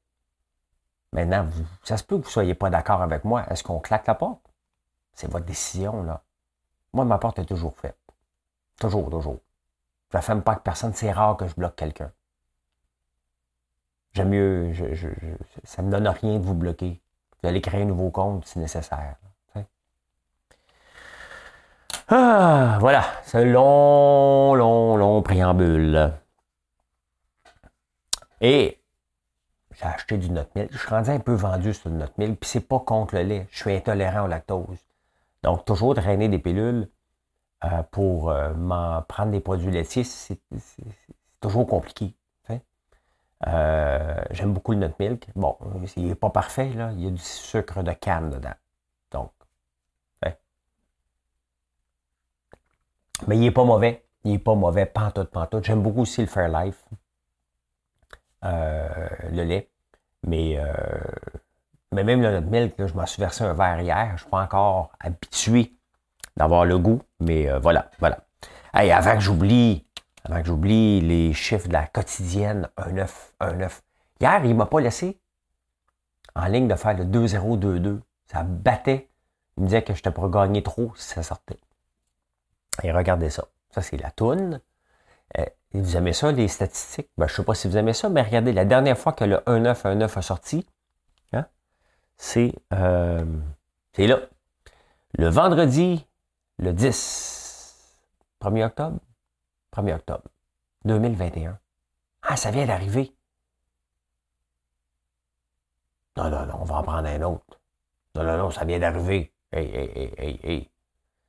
Maintenant, 1.12 1.49
ça 1.83 1.97
se 1.97 2.05
peut 2.05 2.17
que 2.19 2.23
vous 2.23 2.29
ne 2.29 2.33
soyez 2.33 2.55
pas 2.55 2.71
d'accord 2.71 3.03
avec 3.03 3.25
moi. 3.25 3.45
Est-ce 3.50 3.65
qu'on 3.65 3.81
claque 3.81 4.07
la 4.07 4.15
porte? 4.15 4.41
C'est 5.12 5.31
votre 5.31 5.47
décision, 5.47 6.05
là. 6.05 6.23
Moi, 6.93 7.05
ma 7.05 7.19
porte 7.19 7.41
est 7.41 7.45
toujours 7.45 7.77
faite. 7.77 7.99
Toujours, 8.79 9.11
toujours. 9.11 9.41
Je 10.12 10.19
ne 10.19 10.23
ferme 10.23 10.43
pas 10.43 10.55
que 10.55 10.62
personne. 10.62 10.95
C'est 10.95 11.11
rare 11.11 11.37
que 11.37 11.49
je 11.49 11.55
bloque 11.57 11.75
quelqu'un. 11.75 12.12
J'aime 14.15 14.31
mieux, 14.31 14.73
ça 15.65 15.83
ne 15.83 15.88
me 15.88 15.93
donne 15.93 16.09
rien 16.09 16.38
de 16.38 16.45
vous 16.45 16.55
bloquer. 16.55 17.00
Vous 17.43 17.49
allez 17.49 17.61
créer 17.61 17.83
un 17.83 17.87
nouveau 17.87 18.11
compte 18.11 18.47
si 18.47 18.59
nécessaire. 18.59 19.17
Ah, 22.11 22.79
voilà, 22.81 23.05
c'est 23.25 23.38
un 23.38 23.45
long, 23.45 24.55
long, 24.55 24.97
long 24.97 25.21
préambule. 25.23 26.15
Et 28.41 28.81
j'ai 29.75 29.85
acheté 29.85 30.17
du 30.17 30.31
Note 30.31 30.49
Je 30.55 30.79
suis 30.79 30.88
rendu 30.88 31.11
un 31.11 31.19
peu 31.19 31.35
vendu 31.35 31.75
sur 31.75 31.91
le 31.91 31.97
Note 31.97 32.12
puis 32.17 32.37
c'est 32.43 32.67
pas 32.67 32.79
contre 32.81 33.15
le 33.15 33.23
lait. 33.23 33.47
Je 33.50 33.59
suis 33.59 33.73
intolérant 33.75 34.25
au 34.25 34.27
lactose. 34.27 34.79
Donc, 35.43 35.65
toujours 35.65 35.95
traîner 35.95 36.29
des 36.29 36.38
pilules 36.38 36.88
euh, 37.65 37.83
pour 37.91 38.31
euh, 38.31 38.55
m'en 38.55 39.03
prendre 39.03 39.33
des 39.33 39.41
produits 39.41 39.71
laitiers, 39.71 40.05
c'est 40.05 40.41
toujours 41.41 41.67
compliqué. 41.67 42.15
Euh, 43.47 44.21
j'aime 44.30 44.52
beaucoup 44.52 44.73
le 44.73 44.78
nut 44.78 44.95
milk. 44.99 45.28
Bon, 45.37 45.57
il 45.97 46.09
n'est 46.09 46.14
pas 46.14 46.30
parfait, 46.30 46.71
là. 46.71 46.90
Il 46.92 47.04
y 47.04 47.07
a 47.07 47.11
du 47.11 47.18
sucre 47.18 47.83
de 47.83 47.92
canne 47.92 48.30
dedans. 48.30 48.54
Donc, 49.12 49.33
mais 53.26 53.37
il 53.37 53.40
n'est 53.40 53.50
pas 53.50 53.64
mauvais. 53.64 54.04
Il 54.25 54.33
n'est 54.33 54.38
pas 54.38 54.54
mauvais, 54.54 54.87
pantoute, 54.87 55.30
pantoute. 55.30 55.64
J'aime 55.64 55.83
beaucoup 55.83 56.02
aussi 56.02 56.21
le 56.21 56.26
Fairlife, 56.26 56.85
le 58.42 59.42
lait. 59.42 59.71
Mais, 60.26 60.59
mais 61.92 62.04
même 62.04 62.23
le 62.23 62.40
nut 62.40 62.50
milk, 62.50 62.75
je 62.87 62.95
m'en 62.95 63.07
suis 63.07 63.21
versé 63.21 63.45
un 63.45 63.54
verre 63.54 63.80
hier. 63.80 64.09
Je 64.09 64.12
ne 64.12 64.18
suis 64.18 64.28
pas 64.28 64.42
encore 64.42 64.92
habitué 65.00 65.73
d'avoir 66.37 66.64
le 66.64 66.78
goût. 66.78 67.02
Mais 67.21 67.50
euh, 67.50 67.59
voilà, 67.59 67.90
voilà. 67.99 68.21
Hey, 68.73 68.92
avant 68.92 69.14
que 69.14 69.21
j'oublie, 69.21 69.87
avant 70.25 70.40
que 70.40 70.46
j'oublie 70.46 71.00
les 71.00 71.32
chiffres 71.32 71.68
de 71.68 71.72
la 71.72 71.87
quotidienne 71.87 72.68
1-9, 72.76 73.08
1-9. 73.40 73.80
Hier, 74.20 74.44
il 74.44 74.50
ne 74.50 74.54
m'a 74.54 74.66
pas 74.66 74.80
laissé 74.80 75.18
en 76.34 76.46
ligne 76.46 76.68
de 76.68 76.75
faire 76.75 76.96
le 76.96 77.04
2-0-2-2. 77.04 78.00
Ça 78.26 78.42
battait. 78.42 79.08
Il 79.56 79.62
me 79.62 79.68
disait 79.68 79.82
que 79.82 79.94
je 79.94 80.02
te 80.02 80.08
pourrais 80.08 80.30
gagner 80.30 80.62
trop 80.62 80.92
si 80.96 81.08
ça 81.08 81.22
sortait. 81.22 81.58
Et 82.82 82.92
regardez 82.92 83.30
ça. 83.30 83.46
Ça, 83.70 83.82
c'est 83.82 83.96
la 83.96 84.10
toune. 84.10 84.60
Euh, 85.38 85.44
vous 85.72 85.96
aimez 85.96 86.12
ça, 86.12 86.32
les 86.32 86.48
statistiques? 86.48 87.10
Ben, 87.18 87.26
je 87.26 87.32
ne 87.32 87.37
sais 87.37 87.44
pas 87.44 87.54
si 87.54 87.68
vous 87.68 87.76
aimez 87.76 87.92
ça, 87.92 88.08
mais 88.08 88.22
regardez, 88.22 88.52
la 88.52 88.64
dernière 88.64 88.96
fois 88.96 89.12
que 89.12 89.25
le 89.25 89.37
1-9, 89.38 89.82
1-9 89.82 90.18
a 90.18 90.22
sorti, 90.22 90.66
hein, 91.32 91.46
c'est 92.16 92.54
euh, 92.72 93.25
là. 93.98 94.20
Le 95.16 95.28
vendredi 95.28 96.06
le 96.58 96.72
10, 96.72 97.94
1er 98.42 98.66
octobre, 98.66 98.98
1er 99.72 99.94
octobre 99.94 100.28
2021. 100.84 101.58
Ah, 102.22 102.37
ça 102.37 102.50
vient 102.50 102.66
d'arriver. 102.66 103.14
Non, 106.16 106.30
non, 106.30 106.46
non, 106.46 106.58
on 106.60 106.64
va 106.64 106.76
en 106.76 106.82
prendre 106.82 107.08
un 107.08 107.22
autre. 107.22 107.60
Non, 108.14 108.25
non, 108.25 108.37
non, 108.38 108.50
ça 108.50 108.64
vient 108.64 108.78
d'arriver. 108.78 109.32
Hey, 109.52 109.66
hey, 109.66 110.14
hey, 110.18 110.40
hey. 110.42 110.70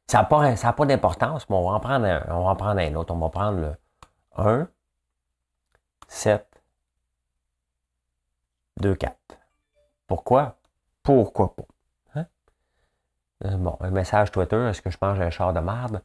Ça 0.07 0.19
n'a 0.19 0.23
pas, 0.25 0.73
pas 0.73 0.85
d'importance, 0.85 1.47
mais 1.49 1.55
on 1.55 1.69
va, 1.69 1.75
en 1.75 1.79
prendre 1.79 2.05
un, 2.05 2.25
on 2.29 2.43
va 2.45 2.51
en 2.51 2.55
prendre 2.55 2.79
un 2.79 2.95
autre. 2.95 3.13
On 3.13 3.19
va 3.19 3.29
prendre 3.29 3.59
le 3.59 3.75
1, 4.37 4.67
7, 6.07 6.63
2, 8.77 8.95
4. 8.95 9.15
Pourquoi? 10.07 10.57
Pourquoi 11.03 11.55
pas? 11.55 11.63
Euh, 13.45 13.55
bon, 13.55 13.77
un 13.79 13.89
message 13.89 14.31
Twitter, 14.31 14.67
est-ce 14.69 14.81
que 14.81 14.89
je 14.89 14.97
mange 15.01 15.19
un 15.19 15.29
char 15.29 15.53
de 15.53 15.59
marde? 15.59 16.01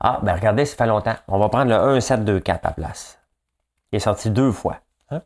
Ah, 0.00 0.20
ben 0.22 0.34
regardez, 0.34 0.64
ça 0.64 0.76
fait 0.76 0.86
longtemps. 0.86 1.16
On 1.26 1.38
va 1.38 1.48
prendre 1.48 1.70
le 1.70 1.76
1, 1.76 2.00
7, 2.00 2.24
2, 2.24 2.40
4 2.40 2.66
à 2.66 2.72
place. 2.72 3.18
Il 3.90 3.96
est 3.96 4.00
sorti 4.00 4.30
deux 4.30 4.52
fois. 4.52 4.78
Hein? 5.10 5.22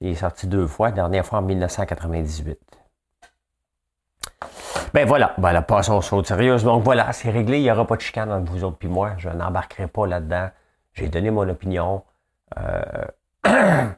Il 0.00 0.08
est 0.08 0.14
sorti 0.14 0.46
deux 0.46 0.66
fois, 0.66 0.90
dernière 0.90 1.26
fois 1.26 1.40
en 1.40 1.42
1998. 1.42 2.58
Ben 4.94 5.06
voilà, 5.06 5.34
ben 5.38 5.52
la 5.52 5.62
passons 5.62 5.94
aux 5.94 6.02
choses 6.02 6.26
sérieuses. 6.26 6.64
Donc 6.64 6.82
voilà, 6.84 7.12
c'est 7.12 7.30
réglé, 7.30 7.58
il 7.58 7.62
n'y 7.62 7.70
aura 7.70 7.86
pas 7.86 7.96
de 7.96 8.00
chicane 8.00 8.30
entre 8.30 8.50
vous 8.50 8.64
autres 8.64 8.78
et 8.82 8.88
moi. 8.88 9.12
Je 9.18 9.28
n'embarquerai 9.28 9.86
pas 9.86 10.06
là-dedans. 10.06 10.50
J'ai 10.94 11.08
donné 11.08 11.30
mon 11.30 11.48
opinion. 11.48 12.02
Euh, 12.58 13.06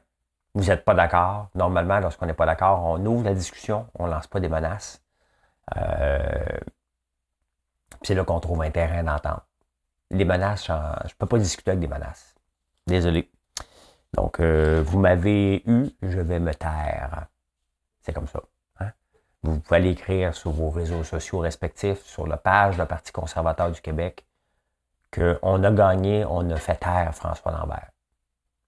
vous 0.54 0.64
n'êtes 0.64 0.84
pas 0.84 0.94
d'accord. 0.94 1.48
Normalement, 1.54 1.98
lorsqu'on 2.00 2.26
n'est 2.26 2.34
pas 2.34 2.46
d'accord, 2.46 2.84
on 2.84 3.04
ouvre 3.06 3.24
la 3.24 3.34
discussion, 3.34 3.86
on 3.98 4.06
ne 4.06 4.12
lance 4.12 4.26
pas 4.26 4.40
des 4.40 4.48
menaces. 4.48 5.02
Euh, 5.76 6.58
c'est 8.02 8.14
là 8.14 8.24
qu'on 8.24 8.40
trouve 8.40 8.62
un 8.62 8.70
terrain 8.70 9.02
d'entente. 9.02 9.42
Les 10.14 10.24
menaces, 10.24 10.66
je 10.66 10.72
ne 10.72 11.14
peux 11.18 11.26
pas 11.26 11.38
discuter 11.38 11.72
avec 11.72 11.80
des 11.80 11.88
menaces. 11.88 12.36
Désolé. 12.86 13.32
Donc, 14.12 14.38
euh, 14.38 14.80
vous 14.86 15.00
m'avez 15.00 15.68
eu, 15.68 15.90
je 16.02 16.20
vais 16.20 16.38
me 16.38 16.54
taire. 16.54 17.26
C'est 18.00 18.12
comme 18.12 18.28
ça. 18.28 18.40
Hein. 18.78 18.92
Vous 19.42 19.58
pouvez 19.58 19.78
aller 19.78 19.90
écrire 19.90 20.32
sur 20.32 20.52
vos 20.52 20.70
réseaux 20.70 21.02
sociaux 21.02 21.40
respectifs, 21.40 22.04
sur 22.04 22.28
la 22.28 22.36
page 22.36 22.78
du 22.78 22.86
Parti 22.86 23.10
conservateur 23.10 23.72
du 23.72 23.80
Québec, 23.80 24.24
qu'on 25.12 25.64
a 25.64 25.70
gagné, 25.72 26.24
on 26.24 26.48
a 26.48 26.56
fait 26.56 26.76
taire 26.76 27.12
François 27.12 27.50
Lambert. 27.50 27.90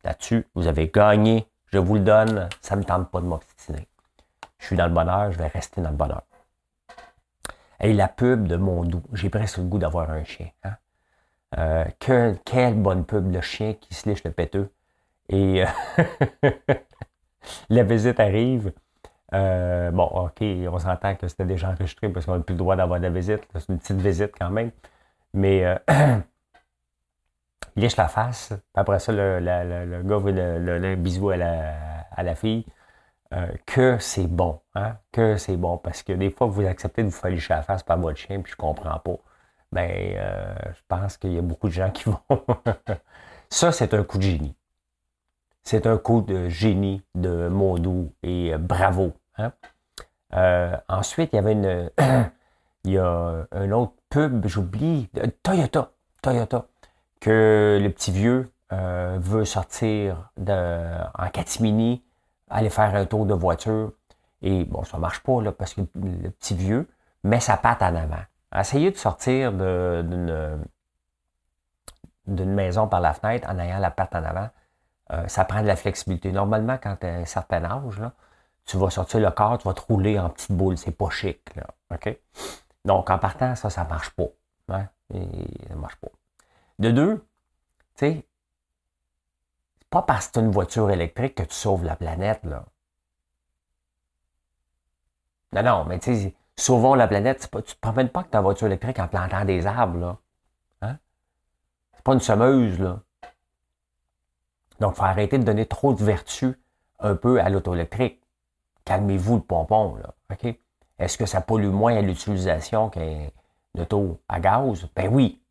Là-dessus, 0.02 0.48
vous 0.56 0.66
avez 0.66 0.88
gagné, 0.88 1.48
je 1.66 1.78
vous 1.78 1.94
le 1.94 2.00
donne, 2.00 2.48
ça 2.60 2.74
ne 2.74 2.80
me 2.80 2.84
tente 2.84 3.08
pas 3.12 3.20
de 3.20 3.26
m'obstiner. 3.26 3.86
Je 4.58 4.66
suis 4.66 4.76
dans 4.76 4.86
le 4.86 4.92
bonheur, 4.92 5.30
je 5.30 5.38
vais 5.38 5.46
rester 5.46 5.80
dans 5.80 5.90
le 5.90 5.96
bonheur. 5.96 6.22
Et 7.78 7.92
la 7.92 8.08
pub 8.08 8.48
de 8.48 8.56
Mondou, 8.56 9.04
j'ai 9.12 9.30
presque 9.30 9.58
le 9.58 9.64
goût 9.64 9.78
d'avoir 9.78 10.10
un 10.10 10.24
chien. 10.24 10.48
Hein? 10.64 10.72
Euh, 11.58 11.84
quelle 11.98 12.74
bonne 12.74 13.04
pub, 13.04 13.32
le 13.32 13.40
chien 13.40 13.74
qui 13.74 13.94
se 13.94 14.08
liche 14.08 14.24
le 14.24 14.32
péteux. 14.32 14.70
Et 15.28 15.64
euh, 15.64 16.50
la 17.70 17.82
visite 17.84 18.20
arrive. 18.20 18.72
Euh, 19.34 19.90
bon, 19.90 20.04
OK, 20.04 20.42
on 20.42 20.78
s'entend 20.78 21.14
que 21.16 21.28
c'était 21.28 21.44
déjà 21.44 21.70
enregistré 21.70 22.08
parce 22.08 22.26
qu'on 22.26 22.36
n'a 22.36 22.44
plus 22.44 22.54
le 22.54 22.58
droit 22.58 22.76
d'avoir 22.76 22.98
de 23.00 23.04
la 23.04 23.10
visite. 23.10 23.42
C'est 23.54 23.68
une 23.68 23.78
petite 23.78 24.00
visite 24.00 24.32
quand 24.38 24.50
même. 24.50 24.70
Mais 25.34 25.62
il 27.76 27.82
liche 27.82 27.96
la 27.96 28.08
face. 28.08 28.52
Après 28.74 28.98
ça, 28.98 29.12
le, 29.12 29.40
le, 29.40 30.02
gars 30.02 30.18
veut 30.18 30.32
le, 30.32 30.96
bisou 30.96 31.30
à 31.30 31.36
la, 31.36 31.74
à 32.10 32.22
la 32.22 32.34
fille. 32.34 32.66
Euh, 33.34 33.48
que 33.66 33.98
c'est 33.98 34.26
bon, 34.28 34.60
hein? 34.74 34.98
que 35.12 35.36
c'est 35.36 35.56
bon. 35.56 35.78
Parce 35.78 36.02
que 36.02 36.12
des 36.12 36.30
fois, 36.30 36.46
vous 36.46 36.64
acceptez 36.64 37.02
de 37.02 37.08
vous 37.08 37.14
faire 37.14 37.30
licher 37.30 37.54
la 37.54 37.62
face 37.62 37.82
par 37.82 37.98
votre 37.98 38.18
chien, 38.18 38.40
puis 38.40 38.52
je 38.52 38.56
comprends 38.56 38.98
pas. 39.00 39.16
Ben, 39.76 39.90
euh, 40.16 40.54
je 40.72 40.80
pense 40.88 41.18
qu'il 41.18 41.34
y 41.34 41.38
a 41.38 41.42
beaucoup 41.42 41.68
de 41.68 41.74
gens 41.74 41.90
qui 41.90 42.04
vont. 42.08 42.18
Ça, 43.50 43.72
c'est 43.72 43.92
un 43.92 44.04
coup 44.04 44.16
de 44.16 44.22
génie. 44.22 44.56
C'est 45.64 45.86
un 45.86 45.98
coup 45.98 46.22
de 46.22 46.48
génie 46.48 47.02
de 47.14 47.48
Mondou 47.48 48.14
et 48.22 48.54
euh, 48.54 48.58
bravo. 48.58 49.12
Hein? 49.36 49.52
ensuite, 50.88 51.30
il 51.34 51.36
y 51.36 51.38
avait 51.38 51.52
une. 51.52 51.90
il 52.84 52.92
y 52.92 52.98
a 52.98 53.46
un 53.52 53.70
autre 53.72 53.92
pub, 54.08 54.46
j'oublie, 54.46 55.10
Toyota. 55.42 55.90
Toyota. 56.22 56.66
Que 57.20 57.78
le 57.78 57.90
petit 57.90 58.12
vieux 58.12 58.50
veut 58.70 59.44
sortir 59.44 60.30
de, 60.38 60.52
en 61.18 61.28
catimini 61.28 62.02
aller 62.48 62.70
faire 62.70 62.94
un 62.94 63.04
tour 63.04 63.26
de 63.26 63.34
voiture. 63.34 63.92
Et 64.40 64.64
bon, 64.64 64.84
ça 64.84 64.96
marche 64.96 65.20
pas, 65.20 65.42
là, 65.42 65.52
parce 65.52 65.74
que 65.74 65.82
le 65.82 66.30
petit 66.30 66.54
vieux 66.54 66.88
met 67.24 67.40
sa 67.40 67.58
patte 67.58 67.82
en 67.82 67.94
avant. 67.94 68.24
Essayez 68.56 68.90
de 68.90 68.96
sortir 68.96 69.52
d'une 69.52 70.54
maison 72.26 72.88
par 72.88 73.00
la 73.00 73.12
fenêtre 73.12 73.48
en 73.50 73.58
ayant 73.58 73.78
la 73.78 73.90
patte 73.90 74.14
en 74.14 74.24
avant. 74.24 74.48
Euh, 75.12 75.28
ça 75.28 75.44
prend 75.44 75.62
de 75.62 75.66
la 75.66 75.76
flexibilité. 75.76 76.32
Normalement, 76.32 76.78
quand 76.82 76.96
tu 76.96 77.06
as 77.06 77.14
un 77.14 77.24
certain 77.24 77.64
âge, 77.64 78.00
là, 78.00 78.12
tu 78.64 78.76
vas 78.76 78.90
sortir 78.90 79.20
le 79.20 79.30
corps, 79.30 79.58
tu 79.58 79.68
vas 79.68 79.74
te 79.74 79.82
rouler 79.82 80.18
en 80.18 80.30
petite 80.30 80.52
boule. 80.52 80.76
C'est 80.76 80.90
pas 80.90 81.10
chic. 81.10 81.54
Là? 81.54 81.66
Donc, 82.84 83.10
en 83.10 83.18
partant, 83.18 83.54
ça, 83.54 83.70
ça 83.70 83.84
marche 83.84 84.10
pas. 84.10 84.28
Hein? 84.70 84.88
Ça 85.68 85.74
marche 85.76 85.96
pas. 85.96 86.08
De 86.78 86.90
deux, 86.90 87.24
tu 87.94 88.06
sais, 88.06 88.26
pas 89.90 90.02
parce 90.02 90.28
que 90.28 90.32
tu 90.32 90.38
as 90.40 90.42
une 90.42 90.50
voiture 90.50 90.90
électrique 90.90 91.36
que 91.36 91.42
tu 91.44 91.54
sauves 91.54 91.84
la 91.84 91.96
planète, 91.96 92.42
là. 92.44 92.64
Non, 95.52 95.62
non, 95.62 95.84
mais 95.84 95.98
tu 96.00 96.14
sais, 96.14 96.34
sauvons 96.56 96.94
la 96.94 97.08
planète, 97.08 97.48
tu 97.50 97.56
ne 97.56 97.60
te 97.60 97.74
promènes 97.80 98.08
pas 98.08 98.22
que 98.22 98.30
ta 98.30 98.40
voiture 98.40 98.66
électrique 98.66 98.98
en 98.98 99.08
plantant 99.08 99.44
des 99.44 99.66
arbres, 99.66 99.98
là. 99.98 100.18
Hein? 100.82 100.98
C'est 101.94 102.02
pas 102.02 102.14
une 102.14 102.20
semeuse, 102.20 102.78
là. 102.78 103.00
Donc, 104.80 104.94
il 104.94 104.96
faut 104.96 105.04
arrêter 105.04 105.38
de 105.38 105.44
donner 105.44 105.66
trop 105.66 105.94
de 105.94 106.04
vertu 106.04 106.60
un 106.98 107.14
peu 107.14 107.40
à 107.40 107.48
l'auto 107.48 107.74
électrique. 107.74 108.22
Calmez-vous 108.84 109.36
le 109.36 109.42
pompon, 109.42 109.96
là. 109.96 110.14
OK? 110.30 110.58
Est-ce 110.98 111.18
que 111.18 111.26
ça 111.26 111.40
pollue 111.40 111.68
moins 111.68 111.96
à 111.96 112.00
l'utilisation 112.00 112.88
qu'un 112.90 113.30
auto 113.78 114.20
à 114.28 114.40
gaz? 114.40 114.86
Ben 114.94 115.12
oui. 115.12 115.42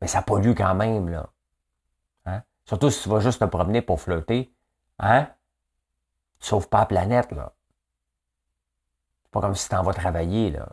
Mais 0.00 0.08
ça 0.08 0.22
pollue 0.22 0.54
quand 0.54 0.74
même, 0.74 1.08
là. 1.08 1.30
Surtout 2.70 2.90
si 2.90 3.02
tu 3.02 3.08
vas 3.08 3.18
juste 3.18 3.40
te 3.40 3.46
promener 3.46 3.82
pour 3.82 4.00
flotter. 4.00 4.54
Hein? 5.00 5.26
Tu 6.38 6.46
sauves 6.46 6.68
pas 6.68 6.78
la 6.78 6.86
planète, 6.86 7.32
là. 7.32 7.52
Pas 9.30 9.40
comme 9.40 9.54
si 9.54 9.68
tu 9.68 9.74
en 9.74 9.82
vas 9.82 9.92
travailler, 9.92 10.50
là. 10.50 10.68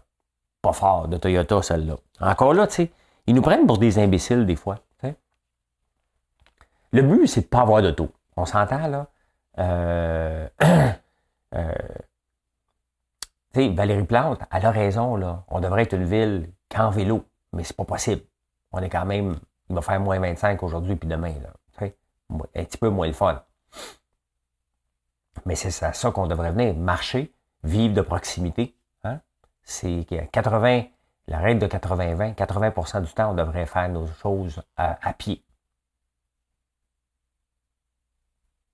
Pas 0.61 0.73
fort 0.73 1.07
de 1.07 1.17
Toyota, 1.17 1.61
celle-là. 1.61 1.95
Encore 2.19 2.53
là, 2.53 2.67
tu 2.67 2.73
sais, 2.73 2.91
ils 3.27 3.35
nous 3.35 3.41
prennent 3.41 3.67
pour 3.67 3.77
des 3.77 3.99
imbéciles 3.99 4.45
des 4.45 4.55
fois. 4.55 4.79
Le 6.91 7.01
but, 7.01 7.27
c'est 7.27 7.41
de 7.41 7.45
ne 7.45 7.49
pas 7.49 7.61
avoir 7.61 7.81
d'auto. 7.81 8.09
On 8.35 8.45
s'entend, 8.45 8.87
là? 8.87 9.07
Euh, 9.59 10.47
euh, 11.55 11.73
Valérie 13.53 14.05
Plante, 14.05 14.39
elle 14.51 14.65
a 14.65 14.71
raison, 14.71 15.15
là. 15.15 15.43
On 15.49 15.59
devrait 15.59 15.83
être 15.83 15.93
une 15.93 16.05
ville 16.05 16.49
qu'en 16.69 16.89
vélo, 16.89 17.25
mais 17.53 17.63
c'est 17.63 17.75
pas 17.75 17.85
possible. 17.85 18.21
On 18.71 18.79
est 18.79 18.89
quand 18.89 19.05
même, 19.05 19.37
il 19.69 19.75
va 19.75 19.81
faire 19.81 19.99
moins 19.99 20.19
25 20.19 20.61
aujourd'hui 20.63 20.95
puis 20.95 21.09
demain, 21.09 21.33
là. 21.41 21.49
Un 22.55 22.63
petit 22.65 22.77
peu 22.77 22.89
moins 22.89 23.07
le 23.07 23.13
fun. 23.13 23.41
Mais 25.45 25.55
c'est 25.55 25.71
ça, 25.71 25.93
ça 25.93 26.11
qu'on 26.11 26.27
devrait 26.27 26.51
venir. 26.51 26.75
Marcher, 26.75 27.33
vivre 27.63 27.93
de 27.93 28.01
proximité. 28.01 28.75
Hein? 29.03 29.19
C'est 29.63 30.05
80, 30.31 30.83
la 31.27 31.39
règle 31.39 31.59
de 31.59 31.67
80-20, 31.67 32.35
80%, 32.35 33.03
du 33.03 33.13
temps, 33.13 33.31
on 33.31 33.33
devrait 33.33 33.65
faire 33.65 33.89
nos 33.89 34.07
choses 34.07 34.61
à, 34.77 35.13
pied. 35.13 35.43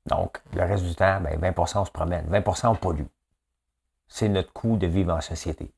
Donc, 0.05 0.41
le 0.53 0.63
reste 0.63 0.83
du 0.83 0.95
temps, 0.95 1.21
ben 1.21 1.39
20% 1.39 1.79
on 1.79 1.85
se 1.85 1.91
promène. 1.91 2.27
20% 2.29 2.67
on 2.67 2.75
pollue. 2.75 3.07
C'est 4.07 4.29
notre 4.29 4.51
coût 4.51 4.77
de 4.77 4.85
vivre 4.85 5.13
en 5.13 5.21
société. 5.21 5.73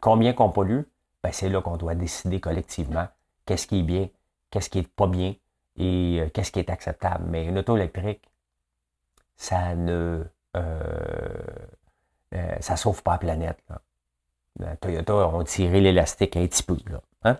Combien 0.00 0.34
qu'on 0.34 0.50
pollue? 0.50 0.82
Ben, 1.22 1.32
c'est 1.32 1.48
là 1.48 1.62
qu'on 1.62 1.78
doit 1.78 1.94
décider 1.94 2.40
collectivement 2.40 3.08
qu'est-ce 3.46 3.66
qui 3.66 3.80
est 3.80 3.82
bien, 3.82 4.08
qu'est-ce 4.50 4.70
qui 4.70 4.80
est 4.80 4.88
pas 4.88 5.06
bien 5.06 5.34
et 5.76 6.20
euh, 6.20 6.28
qu'est-ce 6.28 6.52
qui 6.52 6.58
est 6.58 6.70
acceptable. 6.70 7.24
Mais 7.28 7.46
une 7.46 7.58
auto 7.58 7.76
électrique, 7.76 8.30
ça 9.36 9.74
ne 9.74 10.24
euh, 10.56 11.66
euh, 12.34 12.56
ça 12.60 12.76
sauve 12.76 13.02
pas 13.02 13.12
la 13.12 13.18
planète. 13.18 13.58
Là. 13.68 14.76
Toyota 14.76 15.14
ont 15.14 15.42
tiré 15.42 15.80
l'élastique 15.80 16.36
un 16.36 16.46
petit 16.46 16.62
peu. 16.62 16.76
Hein? 17.24 17.38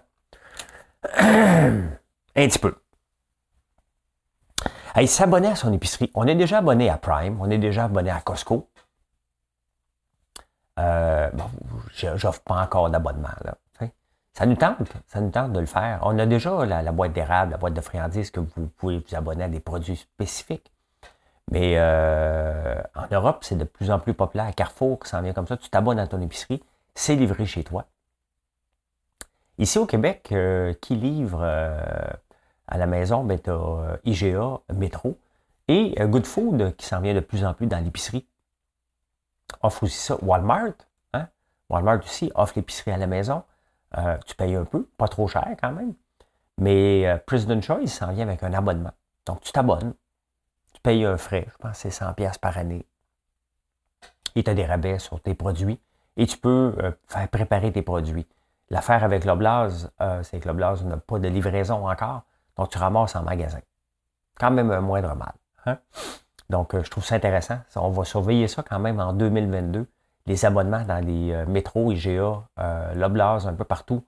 un 2.36 2.48
petit 2.48 2.58
peu. 2.58 2.74
Hey, 4.94 5.08
s'abonner 5.08 5.48
à 5.48 5.56
son 5.56 5.72
épicerie. 5.72 6.10
On 6.14 6.26
est 6.26 6.34
déjà 6.34 6.58
abonné 6.58 6.88
à 6.88 6.98
Prime, 6.98 7.40
on 7.40 7.50
est 7.50 7.58
déjà 7.58 7.84
abonné 7.84 8.10
à 8.10 8.20
Costco. 8.20 8.68
Euh, 10.78 11.30
bon, 11.32 11.44
j'offre 12.16 12.40
pas 12.42 12.62
encore 12.62 12.90
d'abonnement. 12.90 13.28
Ça 14.34 14.46
nous 14.46 14.56
tente, 14.56 14.92
ça 15.06 15.20
nous 15.20 15.30
tente 15.30 15.52
de 15.52 15.60
le 15.60 15.66
faire. 15.66 16.00
On 16.02 16.18
a 16.18 16.26
déjà 16.26 16.64
la, 16.66 16.90
boîte 16.90 17.12
d'érable, 17.12 17.52
la 17.52 17.56
boîte 17.56 17.74
de 17.74 17.80
friandises 17.80 18.32
que 18.32 18.40
vous 18.40 18.66
pouvez 18.66 18.98
vous 18.98 19.14
abonner 19.14 19.44
à 19.44 19.48
des 19.48 19.60
produits 19.60 19.96
spécifiques. 19.96 20.72
Mais 21.50 21.74
euh, 21.76 22.80
en 22.94 23.06
Europe, 23.10 23.38
c'est 23.42 23.56
de 23.56 23.64
plus 23.64 23.90
en 23.90 23.98
plus 23.98 24.14
populaire. 24.14 24.52
Carrefour, 24.54 24.98
qui 24.98 25.08
s'en 25.08 25.22
vient 25.22 25.32
comme 25.32 25.46
ça, 25.46 25.56
tu 25.56 25.68
t'abonnes 25.68 25.98
à 25.98 26.06
ton 26.06 26.20
épicerie, 26.20 26.62
c'est 26.94 27.16
livré 27.16 27.46
chez 27.46 27.64
toi. 27.64 27.86
Ici 29.58 29.78
au 29.78 29.86
Québec, 29.86 30.30
euh, 30.32 30.72
qui 30.80 30.96
livre 30.96 31.40
euh, 31.42 31.78
à 32.66 32.78
la 32.78 32.86
maison, 32.86 33.24
ben, 33.24 33.38
tu 33.38 33.50
as 33.50 33.98
IGA, 34.04 34.60
Métro, 34.74 35.18
et 35.68 35.94
Good 35.98 36.26
Food 36.26 36.76
qui 36.76 36.86
s'en 36.86 37.00
vient 37.00 37.14
de 37.14 37.20
plus 37.20 37.44
en 37.44 37.54
plus 37.54 37.66
dans 37.66 37.82
l'épicerie. 37.82 38.26
Offre 39.62 39.84
aussi 39.84 39.98
ça. 39.98 40.18
Walmart, 40.22 40.74
hein? 41.14 41.28
Walmart 41.70 42.00
aussi 42.00 42.30
offre 42.34 42.54
l'épicerie 42.56 42.90
à 42.90 42.98
la 42.98 43.06
maison. 43.06 43.42
Euh, 43.98 44.18
tu 44.26 44.34
payes 44.34 44.54
un 44.54 44.64
peu, 44.64 44.88
pas 44.96 45.08
trop 45.08 45.28
cher 45.28 45.46
quand 45.60 45.72
même. 45.72 45.94
Mais 46.58 47.06
euh, 47.06 47.18
President 47.24 47.60
Choice 47.60 47.86
s'en 47.86 48.12
vient 48.12 48.26
avec 48.26 48.42
un 48.42 48.52
abonnement. 48.52 48.92
Donc, 49.26 49.40
tu 49.40 49.52
t'abonnes, 49.52 49.94
payes 50.84 51.04
un 51.04 51.16
frais, 51.16 51.48
je 51.50 51.56
pense 51.58 51.72
que 51.72 51.78
c'est 51.78 51.90
100 51.90 52.12
pièces 52.14 52.38
par 52.38 52.56
année. 52.56 52.86
Et 54.36 54.44
tu 54.44 54.50
as 54.50 54.54
des 54.54 54.64
rabais 54.64 55.00
sur 55.00 55.20
tes 55.20 55.34
produits. 55.34 55.80
Et 56.16 56.26
tu 56.26 56.38
peux 56.38 56.74
euh, 56.78 56.92
faire 57.08 57.28
préparer 57.28 57.72
tes 57.72 57.82
produits. 57.82 58.26
L'affaire 58.70 59.02
avec 59.02 59.24
l'Oblaz, 59.24 59.90
c'est 60.22 60.40
que 60.40 60.48
l'Oblaz 60.48 60.84
n'a 60.84 60.96
pas 60.96 61.18
de 61.18 61.28
livraison 61.28 61.88
encore. 61.88 62.22
Donc, 62.56 62.70
tu 62.70 62.78
ramasses 62.78 63.14
en 63.14 63.22
magasin. 63.22 63.60
Quand 64.38 64.50
même 64.50 64.70
un 64.70 64.80
moindre 64.80 65.14
mal. 65.14 65.34
Hein? 65.66 65.78
Donc, 66.48 66.74
je 66.80 66.88
trouve 66.88 67.04
ça 67.04 67.16
intéressant. 67.16 67.58
On 67.76 67.90
va 67.90 68.04
surveiller 68.04 68.48
ça 68.48 68.62
quand 68.62 68.78
même 68.78 69.00
en 69.00 69.12
2022 69.12 69.86
les 70.26 70.44
abonnements 70.44 70.84
dans 70.84 71.04
les 71.04 71.32
euh, 71.32 71.46
métros, 71.46 71.92
IGA, 71.92 72.42
euh, 72.58 72.94
Loblaws, 72.94 73.46
un 73.46 73.54
peu 73.54 73.64
partout. 73.64 74.04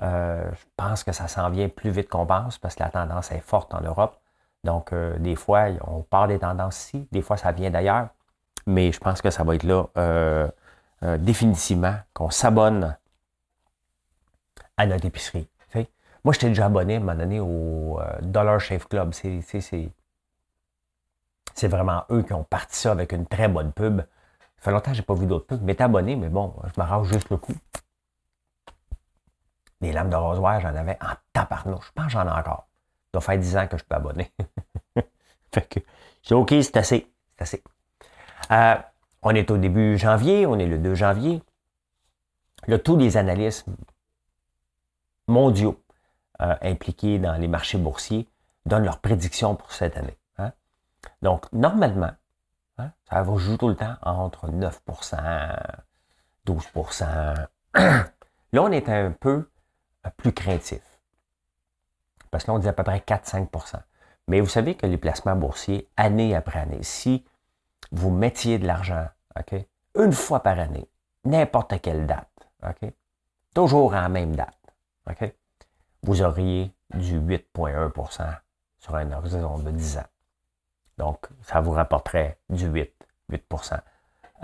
Euh, 0.00 0.48
je 0.52 0.64
pense 0.76 1.04
que 1.04 1.12
ça 1.12 1.28
s'en 1.28 1.50
vient 1.50 1.68
plus 1.68 1.90
vite 1.90 2.08
qu'on 2.08 2.24
pense 2.24 2.58
parce 2.58 2.74
que 2.74 2.82
la 2.82 2.90
tendance 2.90 3.32
est 3.32 3.40
forte 3.40 3.74
en 3.74 3.80
Europe. 3.80 4.18
Donc, 4.68 4.92
des 4.92 5.34
fois, 5.34 5.68
on 5.86 6.02
part 6.02 6.28
des 6.28 6.38
tendances 6.38 6.84
ici, 6.84 7.08
des 7.10 7.22
fois, 7.22 7.38
ça 7.38 7.52
vient 7.52 7.70
d'ailleurs. 7.70 8.08
Mais 8.66 8.92
je 8.92 9.00
pense 9.00 9.22
que 9.22 9.30
ça 9.30 9.44
va 9.44 9.54
être 9.54 9.62
là 9.62 10.50
définitivement 11.16 11.94
qu'on 12.12 12.28
s'abonne 12.28 12.98
à 14.76 14.84
notre 14.84 15.06
épicerie. 15.06 15.48
Moi, 16.22 16.34
j'étais 16.34 16.48
déjà 16.48 16.66
abonné 16.66 16.94
à 16.94 16.96
un 16.98 17.00
moment 17.00 17.14
donné 17.14 17.40
au 17.40 17.98
Dollar 18.20 18.60
Shave 18.60 18.86
Club. 18.88 19.14
C'est 19.14 19.90
vraiment 21.68 22.04
eux 22.10 22.22
qui 22.22 22.34
ont 22.34 22.44
parti 22.44 22.76
ça 22.76 22.92
avec 22.92 23.12
une 23.12 23.26
très 23.26 23.48
bonne 23.48 23.72
pub. 23.72 24.00
Ça 24.00 24.64
fait 24.64 24.70
longtemps 24.70 24.90
que 24.90 24.96
je 24.96 25.00
n'ai 25.00 25.06
pas 25.06 25.14
vu 25.14 25.24
d'autres 25.24 25.46
pubs. 25.46 25.62
Mais 25.62 25.80
abonné, 25.80 26.14
mais 26.14 26.28
bon, 26.28 26.54
je 26.66 26.72
m'arrange 26.76 27.08
juste 27.08 27.30
le 27.30 27.38
coup. 27.38 27.54
Des 29.80 29.92
lames 29.92 30.10
de 30.10 30.16
rasoir, 30.16 30.60
j'en 30.60 30.74
avais 30.74 30.98
en 31.00 31.14
taparnouche. 31.32 31.86
Je 31.86 31.92
pense 31.92 32.06
que 32.06 32.12
j'en 32.12 32.26
ai 32.26 32.30
encore. 32.30 32.67
Ça 33.14 33.20
faire 33.20 33.38
10 33.38 33.56
ans 33.56 33.66
que 33.66 33.76
je 33.76 33.84
peux 33.84 33.94
abonner. 33.94 34.30
fait 35.52 35.68
que 35.68 35.80
c'est 36.22 36.34
OK, 36.34 36.50
c'est 36.50 36.76
assez. 36.76 37.10
C'est 37.36 37.42
assez. 37.42 37.62
Euh, 38.50 38.76
on 39.22 39.34
est 39.34 39.50
au 39.50 39.56
début 39.56 39.98
janvier, 39.98 40.46
on 40.46 40.58
est 40.58 40.66
le 40.66 40.78
2 40.78 40.94
janvier. 40.94 41.42
Là, 42.66 42.78
tous 42.78 42.96
les 42.96 43.16
analystes 43.16 43.66
mondiaux 45.26 45.82
euh, 46.40 46.54
impliqués 46.62 47.18
dans 47.18 47.34
les 47.34 47.48
marchés 47.48 47.78
boursiers 47.78 48.28
donnent 48.66 48.84
leurs 48.84 49.00
prédictions 49.00 49.56
pour 49.56 49.72
cette 49.72 49.96
année. 49.96 50.18
Hein. 50.38 50.52
Donc, 51.22 51.50
normalement, 51.52 52.12
Hein? 52.78 52.92
Ça 53.08 53.22
va 53.22 53.36
jouer 53.36 53.58
tout 53.58 53.68
le 53.68 53.76
temps 53.76 53.96
entre 54.02 54.48
9% 54.48 55.56
12% 56.46 57.46
Là, 58.52 58.62
on 58.62 58.72
est 58.72 58.88
un 58.88 59.10
peu 59.10 59.50
plus 60.16 60.32
craintif. 60.32 60.80
Parce 62.30 62.44
que 62.44 62.50
là, 62.50 62.54
on 62.56 62.58
dit 62.58 62.68
à 62.68 62.72
peu 62.72 62.82
près 62.82 62.98
4-5% 62.98 63.76
Mais 64.28 64.40
vous 64.40 64.48
savez 64.48 64.74
que 64.74 64.86
les 64.86 64.98
placements 64.98 65.36
boursiers, 65.36 65.88
année 65.96 66.34
après 66.34 66.60
année, 66.60 66.82
si 66.82 67.24
vous 67.92 68.10
mettiez 68.10 68.58
de 68.58 68.66
l'argent, 68.66 69.06
OK, 69.38 69.54
une 69.98 70.12
fois 70.12 70.42
par 70.42 70.58
année, 70.58 70.88
n'importe 71.24 71.80
quelle 71.80 72.06
date, 72.06 72.28
OK, 72.62 72.90
toujours 73.54 73.94
à 73.94 74.02
la 74.02 74.08
même 74.08 74.34
date, 74.36 74.56
OK, 75.10 75.32
vous 76.02 76.22
auriez 76.22 76.72
du 76.94 77.20
8,1% 77.20 78.36
sur 78.78 78.94
un 78.94 79.12
horizon 79.12 79.58
de 79.58 79.70
10 79.70 79.98
ans. 79.98 80.06
Donc, 80.96 81.26
ça 81.42 81.60
vous 81.60 81.72
rapporterait 81.72 82.38
du 82.48 82.66
8, 82.66 82.92
8% 83.32 83.80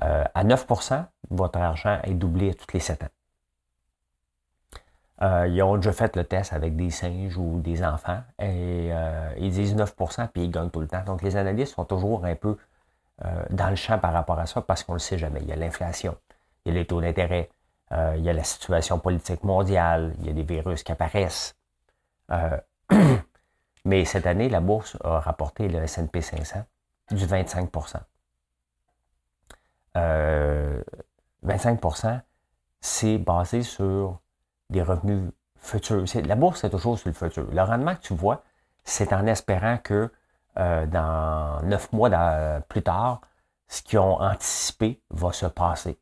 euh, 0.02 0.24
À 0.34 0.44
9% 0.44 1.04
votre 1.30 1.58
argent 1.58 2.00
est 2.04 2.14
doublé 2.14 2.50
à 2.50 2.54
tous 2.54 2.72
les 2.72 2.80
7 2.80 3.04
ans. 3.04 3.08
Euh, 5.24 5.48
ils 5.48 5.62
ont 5.62 5.76
déjà 5.76 5.92
fait 5.92 6.14
le 6.16 6.24
test 6.24 6.52
avec 6.52 6.76
des 6.76 6.90
singes 6.90 7.36
ou 7.36 7.60
des 7.60 7.82
enfants 7.82 8.22
et 8.38 8.90
euh, 8.92 9.32
ils 9.38 9.50
disent 9.50 9.74
9% 9.74 10.28
puis 10.28 10.44
ils 10.44 10.50
gagnent 10.50 10.70
tout 10.70 10.80
le 10.80 10.86
temps. 10.88 11.02
Donc, 11.04 11.22
les 11.22 11.36
analystes 11.36 11.74
sont 11.74 11.84
toujours 11.84 12.24
un 12.24 12.34
peu 12.36 12.56
dans 13.50 13.70
le 13.70 13.76
champ 13.76 13.98
par 14.00 14.12
rapport 14.12 14.40
à 14.40 14.46
ça 14.46 14.60
parce 14.60 14.82
qu'on 14.82 14.94
ne 14.94 14.96
le 14.96 15.00
sait 15.00 15.18
jamais. 15.18 15.40
Il 15.42 15.48
y 15.48 15.52
a 15.52 15.56
l'inflation, 15.56 16.16
il 16.64 16.72
y 16.72 16.76
a 16.76 16.80
les 16.80 16.84
taux 16.84 17.00
d'intérêt, 17.00 17.48
il 17.92 18.22
y 18.22 18.28
a 18.28 18.32
la 18.32 18.42
situation 18.42 18.98
politique 18.98 19.44
mondiale, 19.44 20.14
il 20.18 20.26
y 20.26 20.30
a 20.30 20.32
des 20.32 20.42
virus 20.42 20.82
qui 20.82 20.90
apparaissent. 20.90 21.54
Mais 23.84 24.04
cette 24.04 24.26
année, 24.26 24.48
la 24.48 24.58
bourse 24.60 24.96
a 25.04 25.20
rapporté 25.20 25.68
le 25.68 25.78
S&P 25.84 26.20
500 26.20 26.64
du 27.12 27.24
25% 27.24 28.00
25% 31.46 32.20
c'est 32.80 33.16
basé 33.16 33.62
sur 33.62 34.20
des 34.74 34.82
revenus 34.82 35.30
futurs. 35.56 36.04
La 36.26 36.34
bourse, 36.34 36.60
c'est 36.60 36.70
toujours 36.70 36.98
sur 36.98 37.08
le 37.08 37.14
futur. 37.14 37.46
Le 37.50 37.62
rendement 37.62 37.94
que 37.94 38.02
tu 38.02 38.14
vois, 38.14 38.42
c'est 38.84 39.12
en 39.12 39.26
espérant 39.26 39.78
que 39.78 40.12
euh, 40.58 40.86
dans 40.86 41.62
neuf 41.62 41.92
mois 41.92 42.10
plus 42.68 42.82
tard, 42.82 43.20
ce 43.68 43.82
qu'ils 43.82 43.98
ont 43.98 44.20
anticipé 44.20 45.00
va 45.10 45.32
se 45.32 45.46
passer. 45.46 45.98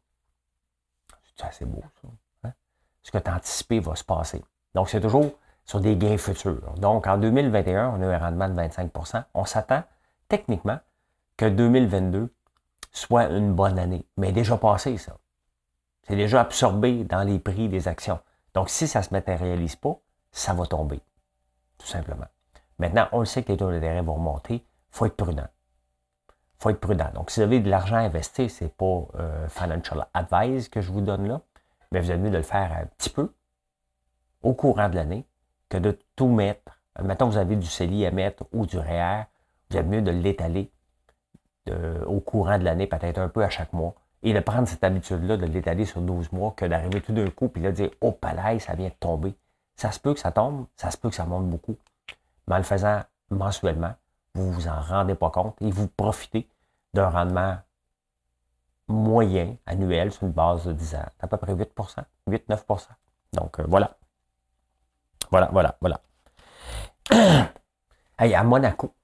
C'est 1.36 1.46
assez 1.46 1.64
beau, 1.64 1.82
ça. 2.02 2.08
Hein? 2.44 2.52
Ce 3.02 3.10
que 3.10 3.18
tu 3.18 3.30
as 3.30 3.36
anticipé 3.36 3.80
va 3.80 3.94
se 3.94 4.04
passer. 4.04 4.44
Donc, 4.74 4.88
c'est 4.90 5.00
toujours 5.00 5.30
sur 5.64 5.80
des 5.80 5.96
gains 5.96 6.18
futurs. 6.18 6.74
Donc, 6.76 7.06
en 7.06 7.18
2021, 7.18 7.90
on 7.90 8.02
a 8.02 8.06
un 8.06 8.18
rendement 8.18 8.48
de 8.48 8.54
25% 8.54 9.24
On 9.34 9.44
s'attend 9.44 9.84
techniquement 10.28 10.80
que 11.36 11.46
2022 11.46 12.34
soit 12.90 13.28
une 13.30 13.54
bonne 13.54 13.78
année. 13.78 14.04
Mais 14.16 14.32
déjà 14.32 14.56
passé, 14.56 14.98
ça. 14.98 15.16
C'est 16.06 16.16
déjà 16.16 16.40
absorbé 16.40 17.04
dans 17.04 17.22
les 17.22 17.38
prix 17.38 17.68
des 17.68 17.86
actions. 17.88 18.20
Donc, 18.54 18.68
si 18.68 18.86
ça 18.86 19.00
ne 19.00 19.04
se 19.04 19.10
matérialise 19.12 19.76
pas, 19.76 19.98
ça 20.30 20.52
va 20.52 20.66
tomber. 20.66 21.00
Tout 21.78 21.86
simplement. 21.86 22.26
Maintenant, 22.78 23.08
on 23.12 23.20
le 23.20 23.26
sait 23.26 23.42
que 23.42 23.52
les 23.52 23.58
taux 23.58 23.70
d'intérêt 23.70 24.02
vont 24.02 24.18
monter. 24.18 24.54
Il 24.54 24.62
faut 24.90 25.06
être 25.06 25.16
prudent. 25.16 25.46
Faut 26.58 26.70
être 26.70 26.80
prudent. 26.80 27.10
Donc, 27.14 27.30
si 27.30 27.40
vous 27.40 27.44
avez 27.44 27.60
de 27.60 27.70
l'argent 27.70 27.96
à 27.96 28.00
investir, 28.00 28.50
ce 28.50 28.64
n'est 28.64 28.70
pas 28.70 29.06
euh, 29.14 29.48
financial 29.48 30.06
advice 30.14 30.68
que 30.68 30.80
je 30.80 30.92
vous 30.92 31.00
donne 31.00 31.26
là, 31.26 31.40
mais 31.90 32.00
vous 32.00 32.10
êtes 32.10 32.20
mieux 32.20 32.30
de 32.30 32.36
le 32.36 32.42
faire 32.42 32.72
un 32.72 32.86
petit 32.86 33.10
peu 33.10 33.34
au 34.42 34.54
courant 34.54 34.88
de 34.88 34.96
l'année 34.96 35.26
que 35.68 35.78
de 35.78 35.98
tout 36.16 36.28
mettre. 36.28 36.80
Maintenant, 37.00 37.28
vous 37.28 37.38
avez 37.38 37.56
du 37.56 37.66
CELI 37.66 38.06
à 38.06 38.10
mettre 38.10 38.44
ou 38.52 38.66
du 38.66 38.78
REER, 38.78 39.24
vous 39.70 39.78
êtes 39.78 39.86
mieux 39.86 40.02
de 40.02 40.10
l'étaler 40.10 40.70
au 42.06 42.20
courant 42.20 42.58
de 42.58 42.64
l'année, 42.64 42.88
peut-être 42.88 43.18
un 43.18 43.28
peu 43.28 43.44
à 43.44 43.48
chaque 43.48 43.72
mois, 43.72 43.94
et 44.22 44.32
de 44.32 44.40
prendre 44.40 44.68
cette 44.68 44.84
habitude-là 44.84 45.36
de 45.36 45.46
l'étaler 45.46 45.84
sur 45.84 46.00
12 46.00 46.32
mois 46.32 46.52
que 46.56 46.64
d'arriver 46.64 47.00
tout 47.00 47.12
d'un 47.12 47.28
coup 47.30 47.48
puis 47.48 47.62
de 47.62 47.70
dire 47.70 47.90
Oh, 48.00 48.12
palais, 48.12 48.58
ça 48.58 48.74
vient 48.74 48.88
de 48.88 48.94
tomber. 49.00 49.34
Ça 49.76 49.90
se 49.90 49.98
peut 49.98 50.14
que 50.14 50.20
ça 50.20 50.30
tombe, 50.30 50.66
ça 50.76 50.90
se 50.90 50.96
peut 50.96 51.08
que 51.08 51.14
ça 51.14 51.24
monte 51.24 51.48
beaucoup. 51.48 51.76
Mais 52.46 52.54
en 52.54 52.58
le 52.58 52.64
faisant 52.64 53.02
mensuellement, 53.30 53.94
vous 54.34 54.52
vous 54.52 54.68
en 54.68 54.80
rendez 54.80 55.14
pas 55.14 55.30
compte 55.30 55.60
et 55.60 55.70
vous 55.70 55.88
profitez 55.88 56.48
d'un 56.94 57.08
rendement 57.08 57.58
moyen 58.88 59.56
annuel 59.66 60.12
sur 60.12 60.24
une 60.24 60.32
base 60.32 60.66
de 60.66 60.72
10 60.72 60.94
ans, 60.96 61.06
à 61.20 61.26
peu 61.26 61.36
près 61.36 61.54
8% 61.54 62.04
8-9% 62.28 62.86
Donc 63.32 63.58
euh, 63.58 63.64
voilà. 63.68 63.96
Voilà, 65.30 65.48
voilà, 65.50 65.76
voilà. 65.80 66.00
hey, 68.18 68.34
à 68.34 68.44
Monaco, 68.44 68.94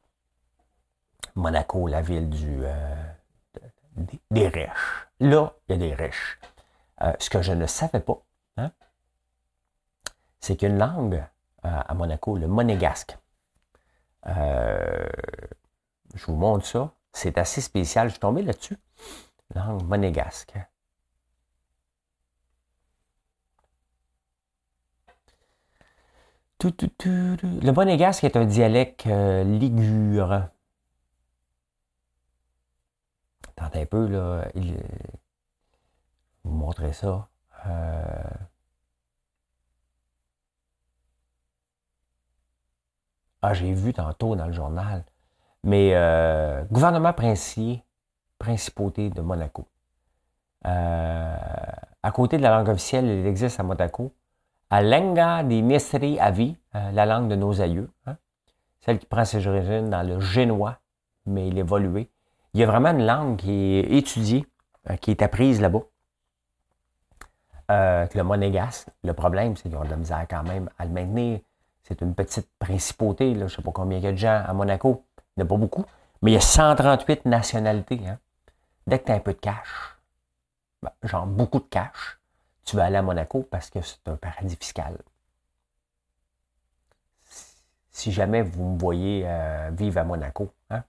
Monaco, 1.35 1.87
la 1.87 2.03
ville 2.03 2.29
du, 2.29 2.65
euh, 2.65 3.08
des, 4.31 4.49
riches. 4.49 5.07
Là, 5.21 5.53
il 5.69 5.73
y 5.73 5.75
a 5.75 5.79
des 5.79 5.95
riches. 5.95 6.39
Euh, 7.03 7.13
ce 7.19 7.31
que 7.31 7.43
je 7.43 7.53
ne 7.53 7.67
savais 7.67 8.01
pas, 8.01 8.23
hein, 8.57 8.73
c'est 10.41 10.57
qu'une 10.57 10.79
langue 10.79 11.25
à 11.63 11.93
Monaco, 11.95 12.37
le 12.39 12.47
monégasque. 12.47 13.19
je 14.25 15.11
vous 16.27 16.37
montre 16.37 16.65
ça. 16.65 16.93
C'est 17.13 17.37
assez 17.37 17.61
spécial. 17.61 18.09
Je 18.09 18.13
suis 18.13 18.21
tombé 18.21 18.43
là-dessus. 18.43 18.79
Langue 19.55 19.83
monégasque. 19.85 20.55
Le 26.61 27.71
monégasque 27.71 28.25
est 28.25 28.37
un 28.37 28.45
dialecte 28.45 29.07
euh, 29.07 29.45
ligure. 29.45 30.49
Attendez 33.59 33.83
un 33.83 33.87
peu, 33.87 34.07
là. 34.07 34.45
Il, 34.55 34.77
vous 36.45 36.57
montrer 36.57 36.93
ça. 36.93 37.29
Euh, 37.67 38.23
ah, 43.43 43.55
j'ai 43.55 43.73
vu 43.73 43.93
tantôt 43.93 44.37
dans 44.37 44.47
le 44.47 44.53
journal. 44.53 45.05
Mais 45.65 45.91
euh, 45.95 46.65
gouvernement 46.71 47.13
princier, 47.13 47.85
principauté 48.39 49.11
de 49.11 49.21
Monaco. 49.21 49.67
Euh, 50.67 51.37
à 52.03 52.11
côté 52.13 52.39
de 52.39 52.43
la 52.43 52.51
langue 52.51 52.69
officielle, 52.69 53.07
il 53.07 53.27
existe 53.27 53.61
à 53.61 53.63
Monaco 53.63 54.15
à 54.71 54.83
Lenga 54.83 55.43
di 55.45 55.63
Mistri 55.63 56.21
Avi, 56.21 56.55
la 56.75 57.07
langue 57.07 57.29
de 57.31 57.37
nos 57.37 57.63
aïeux, 57.63 57.91
hein, 58.05 58.19
celle 58.81 58.99
qui 58.99 59.07
prend 59.07 59.25
ses 59.25 59.47
origines 59.47 59.89
dans 59.89 60.07
le 60.07 60.21
génois, 60.21 60.79
mais 61.25 61.49
il 61.49 61.57
évolué. 61.57 62.11
Il 62.55 62.61
y 62.61 62.63
a 62.63 62.67
vraiment 62.67 62.91
une 62.91 63.05
langue 63.05 63.37
qui 63.37 63.77
est 63.77 63.93
étudiée, 63.99 64.47
qui 65.01 65.11
est 65.11 65.23
apprise 65.23 65.61
là-bas. 65.61 65.83
le 67.69 68.23
monégasque. 68.23 68.89
Le 69.05 69.13
problème, 69.13 69.57
c'est 69.57 69.69
qu'ils 69.69 69.77
ont 69.77 69.85
de 69.85 69.91
la 69.91 69.97
misère 69.97 70.27
quand 70.29 70.43
même 70.43 70.71
à 70.79 70.85
le 70.85 70.91
maintenir. 70.91 71.41
C'est 71.83 72.03
une 72.03 72.15
petite 72.15 72.51
principauté, 72.59 73.35
je 73.35 73.41
ne 73.41 73.49
sais 73.49 73.63
pas 73.63 73.73
combien 73.73 73.99
il 73.99 74.05
y 74.05 74.07
a 74.07 74.13
de 74.13 74.17
gens 74.17 74.43
à 74.47 74.53
Monaco. 74.53 75.07
Il 75.37 75.41
n'y 75.41 75.43
en 75.43 75.47
a 75.47 75.49
pas 75.49 75.57
beaucoup, 75.57 75.85
mais 76.21 76.33
il 76.33 76.35
y 76.35 76.37
a 76.37 76.41
138 76.41 77.25
nationalités. 77.25 78.01
Hein. 78.07 78.19
Dès 78.87 78.99
que 78.99 79.07
tu 79.07 79.13
as 79.13 79.15
un 79.15 79.21
peu 79.21 79.33
de 79.33 79.39
cash, 79.39 79.97
ben, 80.83 80.91
genre 81.03 81.27
beaucoup 81.27 81.61
de 81.61 81.67
cash, 81.71 82.19
tu 82.65 82.77
vas 82.77 82.85
aller 82.85 82.97
à 82.97 83.03
Monaco 83.03 83.43
parce 83.51 83.71
que 83.71 83.81
c'est 83.81 84.07
un 84.07 84.17
paradis 84.17 84.57
fiscal. 84.57 84.99
Si 87.91 88.13
jamais 88.13 88.43
vous 88.43 88.75
me 88.75 88.79
voyez 88.79 89.23
euh, 89.25 89.71
vivre 89.73 89.99
à 89.99 90.05
Monaco, 90.05 90.53
hein, 90.71 90.85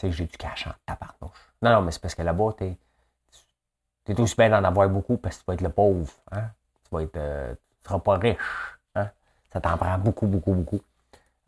c'est 0.00 0.08
que 0.08 0.16
j'ai 0.16 0.24
du 0.24 0.36
cash 0.38 0.66
en 0.66 0.72
tabarnouche. 0.86 1.52
Non, 1.60 1.72
non, 1.72 1.82
mais 1.82 1.90
c'est 1.90 2.00
parce 2.00 2.14
que 2.14 2.22
là-bas, 2.22 2.54
tu 2.56 2.64
es, 2.64 4.20
aussi 4.20 4.34
bien 4.34 4.48
d'en 4.48 4.64
avoir 4.64 4.88
beaucoup 4.88 5.18
parce 5.18 5.36
que 5.36 5.42
tu 5.42 5.46
vas 5.46 5.54
être 5.54 5.60
le 5.60 5.68
pauvre. 5.68 6.10
Hein. 6.32 6.44
Tu 6.84 6.94
vas 6.94 7.02
être, 7.02 7.16
euh, 7.16 7.52
tu 7.52 7.88
seras 7.88 7.98
pas 7.98 8.16
riche. 8.16 8.38
Hein. 8.94 9.10
Ça 9.52 9.60
t'en 9.60 9.76
prend 9.76 9.98
beaucoup, 9.98 10.26
beaucoup, 10.26 10.54
beaucoup. 10.54 10.80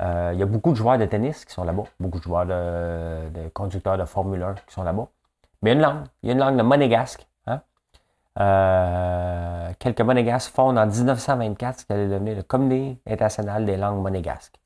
Euh, 0.03 0.31
il 0.35 0.39
y 0.39 0.43
a 0.43 0.47
beaucoup 0.47 0.73
de 0.73 0.77
joueurs 0.77 0.99
de 0.99 1.07
tennis 1.07 1.47
qui 1.47 1.53
sont 1.53 1.65
là-bas, 1.65 1.85
beaucoup 1.99 2.19
de 2.19 2.25
joueurs 2.25 2.45
de, 2.45 3.49
conducteurs 3.55 3.97
de 3.97 4.05
Formule 4.05 4.43
1 4.43 4.55
qui 4.55 4.75
sont 4.75 4.83
là-bas. 4.83 5.09
Mais 5.63 5.73
il 5.73 5.75
y 5.75 5.77
a 5.77 5.81
une 5.81 5.83
langue, 5.83 6.05
il 6.23 6.27
y 6.27 6.31
a 6.31 6.35
une 6.35 6.41
langue 6.41 6.57
de 6.59 6.63
monégasque. 6.63 7.27
Hein. 7.47 7.63
Euh, 8.39 9.73
quelques 9.79 10.01
monégasques 10.03 10.53
fondent 10.53 10.79
en 10.79 10.87
1924 10.87 11.81
ce 11.81 11.87
qui 11.87 11.93
allait 11.93 12.09
devenir 12.09 12.37
le 12.37 12.43
Comité 12.43 12.99
international 13.07 13.65
des 13.65 13.79
langues 13.79 14.03
monégasques. 14.03 14.61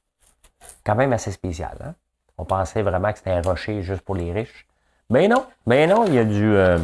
Quand 0.85 0.96
même 0.96 1.12
assez 1.12 1.31
spécial. 1.31 1.77
Hein? 1.85 1.94
On 2.38 2.44
pensait 2.44 2.83
vraiment 2.83 3.12
que 3.12 3.18
c'était 3.18 3.31
un 3.31 3.42
rocher 3.42 3.83
juste 3.83 4.03
pour 4.03 4.14
les 4.14 4.33
riches. 4.33 4.66
Mais 5.09 5.29
non, 5.29 5.46
mais 5.66 5.87
non, 5.87 6.05
il 6.07 6.14
y 6.14 6.18
a 6.18 6.25
du. 6.25 6.55
Euh, 6.57 6.79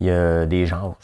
il 0.00 0.06
y 0.06 0.10
a 0.10 0.46
des 0.46 0.66
gens 0.66 0.96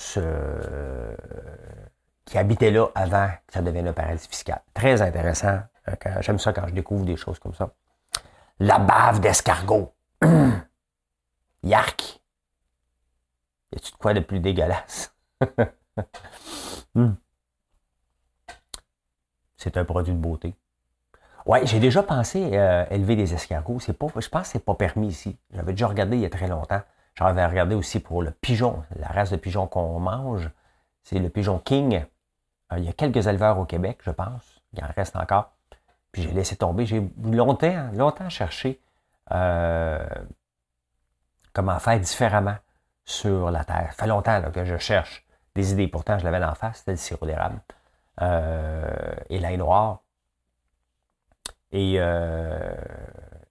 qui 2.25 2.39
habitaient 2.39 2.71
là 2.71 2.87
avant 2.95 3.29
que 3.47 3.53
ça 3.53 3.63
devienne 3.63 3.89
un 3.89 3.93
paradis 3.93 4.27
fiscal. 4.29 4.63
Très 4.73 5.03
intéressant. 5.03 5.61
Euh, 5.89 5.95
j'aime 6.21 6.39
ça 6.39 6.53
quand 6.53 6.67
je 6.69 6.75
découvre 6.75 7.05
des 7.05 7.17
choses 7.17 7.39
comme 7.39 7.55
ça. 7.55 7.75
La 8.61 8.79
bave 8.79 9.21
d'escargot. 9.21 9.93
Yark. 11.63 12.21
Y 13.73 13.77
a-tu 13.77 13.91
de 13.93 13.97
quoi 13.97 14.15
de 14.15 14.21
plus 14.21 14.41
dégueulasse? 14.41 15.15
Hmm. 16.97 17.15
C'est 19.57 19.77
un 19.77 19.85
produit 19.85 20.13
de 20.13 20.19
beauté. 20.19 20.55
Ouais, 21.47 21.67
j'ai 21.67 21.79
déjà 21.79 22.03
pensé 22.03 22.51
euh, 22.55 22.87
élever 22.91 23.17
des 23.17 23.35
escargots. 23.35 23.79
C'est 23.79 23.93
pas, 23.93 24.07
je 24.17 24.29
pense 24.29 24.43
que 24.43 24.49
c'est 24.49 24.65
pas 24.65 24.75
permis 24.75 25.09
ici. 25.09 25.37
J'avais 25.53 25.73
déjà 25.73 25.89
regardé 25.89 26.17
il 26.17 26.23
y 26.23 26.27
a 26.27 26.31
très 26.31 26.49
longtemps. 26.49 26.81
J'avais 27.15 27.45
regardé 27.45 27.75
aussi 27.75 28.01
pour 28.01 28.23
le 28.23 28.31
pigeon, 28.31 28.83
la 28.97 29.09
race 29.09 29.31
de 29.31 29.37
pigeon 29.37 29.67
qu'on 29.67 30.01
mange. 30.01 30.51
C'est 31.03 31.19
le 31.19 31.29
pigeon 31.29 31.59
king. 31.59 32.03
Euh, 32.73 32.79
il 32.79 32.85
y 32.85 32.89
a 32.89 32.95
quelques 32.95 33.27
éleveurs 33.27 33.59
au 33.59 33.67
Québec, 33.67 33.99
je 34.03 34.11
pense. 34.11 34.63
Il 34.73 34.83
en 34.83 34.89
reste 34.97 35.17
encore. 35.17 35.53
Puis 36.13 36.23
j'ai 36.23 36.33
laissé 36.33 36.57
tomber. 36.57 36.87
J'ai 36.87 37.07
longtemps, 37.23 37.91
longtemps 37.93 38.31
cherché 38.31 38.81
euh, 39.33 40.07
comment 41.53 41.79
faire 41.79 42.01
différemment 42.01 42.57
sur 43.05 43.51
la 43.51 43.65
terre. 43.65 43.89
Ça 43.91 44.05
fait 44.05 44.07
longtemps 44.07 44.41
que 44.51 44.65
je 44.65 44.79
cherche 44.79 45.27
des 45.55 45.73
idées. 45.73 45.89
Pourtant, 45.89 46.19
je 46.19 46.25
l'avais 46.25 46.43
en 46.43 46.55
face, 46.55 46.79
c'était 46.79 46.93
le 46.93 46.97
sirop 46.97 47.27
d'érable. 47.27 47.61
Et 49.29 49.39
l'ail 49.41 49.59
noir. 49.59 50.04
Et, 51.75 51.97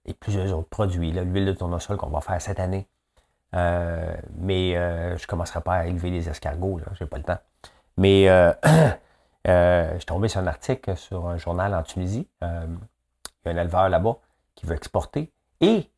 et, 0.06 0.14
plusieurs 0.14 0.58
autres 0.58 0.68
produits. 0.68 1.12
L'huile 1.12 1.46
de 1.46 1.52
tournesol 1.52 1.96
qu'on 1.96 2.08
va 2.08 2.20
faire 2.20 2.40
cette 2.40 2.58
année. 2.58 2.88
mais 3.52 4.72
je 4.74 5.22
ne 5.22 5.26
commencerai 5.26 5.60
pas 5.60 5.74
à 5.74 5.86
élever 5.86 6.10
des 6.10 6.28
escargots, 6.28 6.80
je 6.92 7.04
n'ai 7.04 7.08
pas 7.08 7.18
le 7.18 7.24
temps. 7.24 7.38
Mais 7.96 8.28
Euh, 9.46 9.92
je 9.92 9.98
suis 9.98 10.06
tombé 10.06 10.28
sur 10.28 10.40
un 10.40 10.46
article 10.46 10.96
sur 10.96 11.28
un 11.28 11.36
journal 11.36 11.74
en 11.74 11.82
Tunisie. 11.82 12.28
Euh, 12.42 12.66
il 13.44 13.48
y 13.48 13.50
a 13.50 13.52
un 13.56 13.62
éleveur 13.62 13.88
là-bas 13.88 14.18
qui 14.54 14.66
veut 14.66 14.74
exporter. 14.74 15.32
Et 15.60 15.90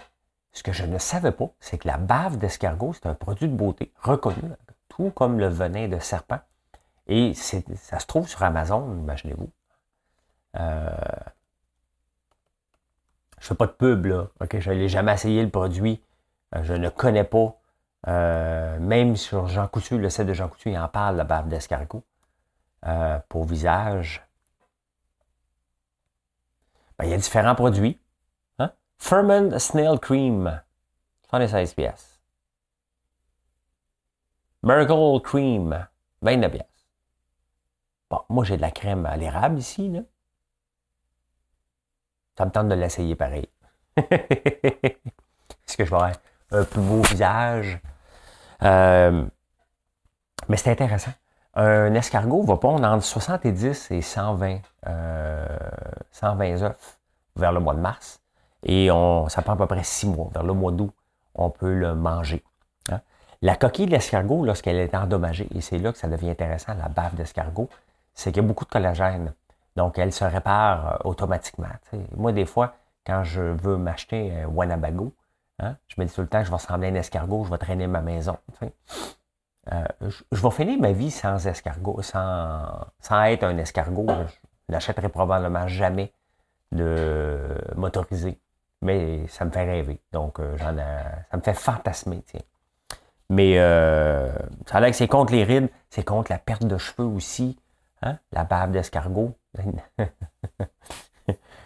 ce 0.52 0.62
que 0.62 0.72
je 0.72 0.84
ne 0.84 0.98
savais 0.98 1.32
pas, 1.32 1.50
c'est 1.60 1.78
que 1.78 1.86
la 1.86 1.98
bave 1.98 2.38
d'escargot, 2.38 2.92
c'est 2.94 3.06
un 3.06 3.14
produit 3.14 3.48
de 3.48 3.54
beauté 3.54 3.92
reconnu, 4.00 4.42
tout 4.88 5.10
comme 5.10 5.38
le 5.38 5.48
venin 5.48 5.88
de 5.88 5.98
serpent. 5.98 6.40
Et 7.06 7.34
ça 7.34 8.00
se 8.00 8.06
trouve 8.06 8.28
sur 8.28 8.42
Amazon, 8.42 8.98
imaginez-vous. 8.98 9.50
Euh, 10.58 10.90
je 13.46 13.50
fais 13.50 13.54
pas 13.54 13.66
de 13.66 13.72
pub, 13.72 14.06
là. 14.06 14.26
je 14.59 14.70
n'ai 14.72 14.88
jamais 14.88 15.14
essayé 15.14 15.40
le 15.40 15.50
produit. 15.50 16.02
je 16.62 16.72
ne 16.72 16.88
connais 16.88 17.22
pas. 17.22 17.56
même 18.06 19.14
sur 19.14 19.46
Jean 19.46 19.68
Coutu, 19.68 19.98
le 19.98 20.11
site 20.11 20.26
de 20.26 20.32
Jean 20.32 20.48
Coutu, 20.48 20.72
il 20.72 20.78
en 20.78 20.88
parle, 20.88 21.16
la 21.16 21.22
bave 21.22 21.46
d'escargot. 21.46 22.02
Euh, 22.85 23.20
pour 23.28 23.44
visage. 23.44 24.26
Ben, 26.98 27.04
il 27.04 27.11
y 27.11 27.14
a 27.14 27.16
différents 27.16 27.54
produits. 27.54 28.00
Hein? 28.59 28.72
Ferment 28.98 29.56
Snail 29.61 30.00
Cream, 30.00 30.61
76 31.28 31.74
pièces. 31.74 32.20
Miracle 34.64 35.20
Cream, 35.22 35.87
29 36.22 36.50
pièces. 36.50 36.88
Bon, 38.11 38.22
moi 38.28 38.44
j'ai 38.44 38.56
de 38.56 38.62
la 38.62 38.72
crème 38.72 39.06
à 39.06 39.16
l'érable 39.16 39.59
ici. 39.59 39.88
Là. 39.88 40.00
Ça 42.37 42.44
me 42.44 42.51
tente 42.51 42.68
de 42.68 42.75
l'essayer 42.75 43.14
pareil. 43.14 43.49
Est-ce 43.96 45.77
que 45.77 45.85
je 45.85 45.90
vais 45.90 45.96
avoir 45.96 46.12
un 46.53 46.64
plus 46.64 46.83
beau 46.83 47.03
visage? 47.03 47.81
Euh, 48.62 49.25
mais 50.49 50.57
c'est 50.57 50.70
intéressant. 50.70 51.12
Un 51.55 51.94
escargot 51.94 52.42
va 52.42 52.59
pondre 52.59 52.87
entre 52.87 53.05
70 53.05 53.90
et 53.90 54.03
120, 54.03 54.61
120 56.12 56.44
euh, 56.44 56.62
œufs 56.62 56.99
vers 57.37 57.53
le 57.53 57.61
mois 57.61 57.75
de 57.75 57.81
mars. 57.81 58.20
Et 58.62 58.88
ça 59.29 59.42
prend 59.42 59.55
à 59.55 59.57
peu 59.57 59.66
près 59.66 59.83
six 59.83 60.07
mois. 60.07 60.29
Vers 60.35 60.42
le 60.42 60.53
mois 60.53 60.72
d'août, 60.72 60.92
on 61.35 61.51
peut 61.51 61.72
le 61.72 61.94
manger. 61.94 62.44
Hein. 62.90 63.01
La 63.40 63.57
coquille 63.57 63.87
d'escargot, 63.87 64.44
lorsqu'elle 64.44 64.77
est 64.77 64.94
endommagée, 64.94 65.49
et 65.55 65.61
c'est 65.61 65.79
là 65.79 65.92
que 65.92 65.99
ça 65.99 66.09
devient 66.09 66.31
intéressant, 66.31 66.75
la 66.75 66.88
bave 66.88 67.14
d'escargot, 67.14 67.68
c'est 68.14 68.33
qu'il 68.33 68.42
y 68.42 68.44
a 68.44 68.49
beaucoup 68.49 68.64
de 68.64 68.70
collagène. 68.70 69.33
Donc, 69.76 69.98
elle 69.98 70.12
se 70.12 70.24
répare 70.24 70.94
euh, 70.94 71.08
automatiquement. 71.08 71.68
Moi, 72.16 72.32
des 72.32 72.46
fois, 72.46 72.74
quand 73.06 73.22
je 73.22 73.42
veux 73.42 73.76
m'acheter 73.76 74.32
un 74.42 74.46
Wanabago, 74.46 75.14
hein, 75.58 75.76
je 75.88 76.00
me 76.00 76.06
dis 76.06 76.12
tout 76.12 76.22
le 76.22 76.26
temps, 76.26 76.42
je 76.42 76.48
vais 76.48 76.56
ressembler 76.56 76.88
à 76.88 76.90
un 76.90 76.94
escargot, 76.94 77.44
je 77.44 77.50
vais 77.50 77.58
traîner 77.58 77.86
ma 77.86 78.00
maison. 78.00 78.36
Euh, 79.72 79.84
je, 80.30 80.42
vais 80.42 80.50
finir 80.50 80.78
ma 80.78 80.92
vie 80.92 81.10
sans 81.10 81.44
escargot, 81.44 82.00
sans, 82.00 82.86
sans 83.00 83.24
être 83.24 83.42
un 83.42 83.58
escargot. 83.58 84.06
Je 84.06 84.72
n'achèterai 84.72 85.08
probablement 85.08 85.66
jamais 85.66 86.12
de 86.70 87.38
motorisé. 87.74 88.38
Mais 88.82 89.26
ça 89.26 89.44
me 89.44 89.50
fait 89.50 89.64
rêver. 89.64 90.00
Donc, 90.12 90.38
euh, 90.38 90.56
j'en 90.56 90.76
ça 90.76 91.36
me 91.36 91.42
fait 91.42 91.54
fantasmer. 91.54 92.22
Mais 93.28 93.56
ça 93.56 94.76
a 94.76 94.80
l'air 94.80 94.90
que 94.90 94.96
c'est 94.96 95.08
contre 95.08 95.32
les 95.32 95.42
rides, 95.42 95.68
c'est 95.90 96.04
contre 96.04 96.30
la 96.30 96.38
perte 96.38 96.64
de 96.64 96.78
cheveux 96.78 97.08
aussi. 97.08 97.58
Hein? 98.02 98.18
La 98.32 98.44
bave 98.44 98.72
d'escargot. 98.72 99.37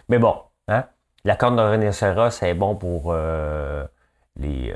Mais 0.09 0.19
bon, 0.19 0.35
hein? 0.67 0.87
la 1.23 1.35
corne 1.35 1.55
de 1.57 1.61
rhinocéros, 1.61 2.31
c'est 2.31 2.53
bon 2.53 2.75
pour 2.75 3.11
euh, 3.11 3.85
les. 4.35 4.73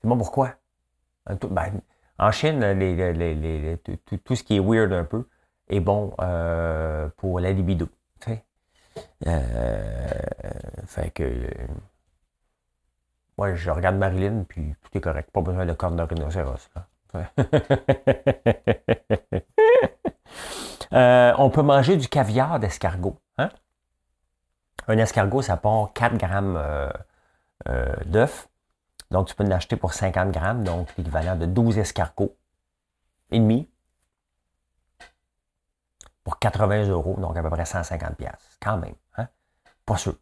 C'est 0.00 0.08
bon 0.08 0.18
pourquoi? 0.18 0.54
Ben, 1.50 1.80
en 2.18 2.30
Chine, 2.30 2.60
les, 2.60 3.78
tout, 4.24 4.36
ce 4.36 4.42
qui 4.42 4.56
est 4.56 4.60
weird 4.60 4.92
un 4.92 5.04
peu 5.04 5.28
est 5.68 5.80
bon 5.80 6.14
euh, 6.20 7.08
pour 7.16 7.40
la 7.40 7.52
libido. 7.52 7.88
Euh, 9.26 10.08
fait 10.86 11.10
que. 11.10 11.50
Moi, 13.38 13.54
je 13.54 13.70
regarde 13.70 13.96
Marilyn, 13.96 14.44
puis 14.48 14.74
tout 14.82 14.96
est 14.96 15.00
correct. 15.00 15.30
Pas 15.30 15.42
besoin 15.42 15.66
de 15.66 15.72
corne 15.72 15.96
de 15.96 16.02
rhinocéros. 16.02 16.70
Euh, 20.92 21.34
on 21.38 21.50
peut 21.50 21.62
manger 21.62 21.96
du 21.96 22.08
caviar 22.08 22.60
d'escargot. 22.60 23.18
Hein? 23.38 23.50
Un 24.86 24.96
escargot, 24.98 25.42
ça 25.42 25.56
prend 25.56 25.88
4 25.88 26.16
grammes 26.16 26.62
d'œufs. 28.04 28.48
Donc, 29.10 29.26
tu 29.26 29.34
peux 29.34 29.44
l'acheter 29.44 29.76
pour 29.76 29.94
50 29.94 30.30
grammes, 30.30 30.62
donc 30.62 30.88
l'équivalent 30.96 31.36
de 31.36 31.46
12 31.46 31.78
escargots 31.78 32.36
et 33.30 33.40
demi 33.40 33.68
pour 36.24 36.38
80 36.38 36.88
euros, 36.88 37.16
donc 37.20 37.36
à 37.36 37.42
peu 37.42 37.50
près 37.50 37.64
150 37.64 38.16
pièces. 38.16 38.58
Quand 38.60 38.78
même, 38.78 38.94
hein? 39.16 39.28
Pas 39.84 39.96
sûr. 39.96 40.16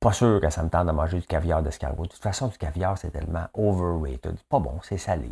Pas 0.00 0.12
sûr 0.12 0.40
que 0.40 0.50
ça 0.50 0.62
me 0.62 0.68
tente 0.68 0.86
de 0.86 0.92
manger 0.92 1.18
du 1.18 1.26
caviar 1.26 1.62
d'escargot. 1.62 2.04
De 2.04 2.08
toute 2.08 2.22
façon, 2.22 2.48
du 2.48 2.58
caviar, 2.58 2.98
c'est 2.98 3.10
tellement 3.10 3.46
overrated. 3.54 4.36
Pas 4.48 4.58
bon, 4.58 4.78
c'est 4.82 4.98
salé. 4.98 5.30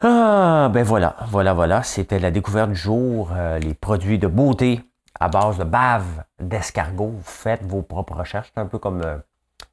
Ah, 0.00 0.68
ben 0.72 0.82
voilà, 0.82 1.16
voilà, 1.28 1.54
voilà. 1.54 1.82
C'était 1.82 2.18
la 2.18 2.30
découverte 2.30 2.70
du 2.70 2.76
jour. 2.76 3.30
Euh, 3.32 3.58
les 3.58 3.74
produits 3.74 4.18
de 4.18 4.26
beauté 4.26 4.82
à 5.18 5.28
base 5.28 5.56
de 5.58 5.64
bave 5.64 6.24
d'escargot. 6.40 7.14
Faites 7.22 7.62
vos 7.62 7.82
propres 7.82 8.16
recherches. 8.16 8.50
C'est 8.54 8.60
un 8.60 8.66
peu 8.66 8.78
comme 8.78 9.02
euh, 9.02 9.16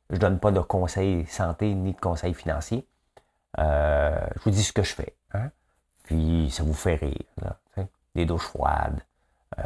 je 0.10 0.16
ne 0.16 0.20
donne 0.22 0.40
pas 0.40 0.52
de 0.52 0.60
conseils 0.60 1.26
santé 1.26 1.74
ni 1.74 1.94
de 1.94 2.00
conseils 2.00 2.34
financiers. 2.34 2.88
Euh, 3.60 4.20
je 4.36 4.44
vous 4.44 4.52
dis 4.52 4.64
ce 4.64 4.74
que 4.74 4.84
je 4.84 4.94
fais. 4.94 5.16
Hein. 5.34 5.50
Puis 6.04 6.50
ça 6.52 6.64
vous 6.64 6.74
fait 6.74 6.96
rire. 6.96 7.86
des 8.16 8.26
douches 8.26 8.48
froides. 8.48 9.02
Euh, 9.60 9.64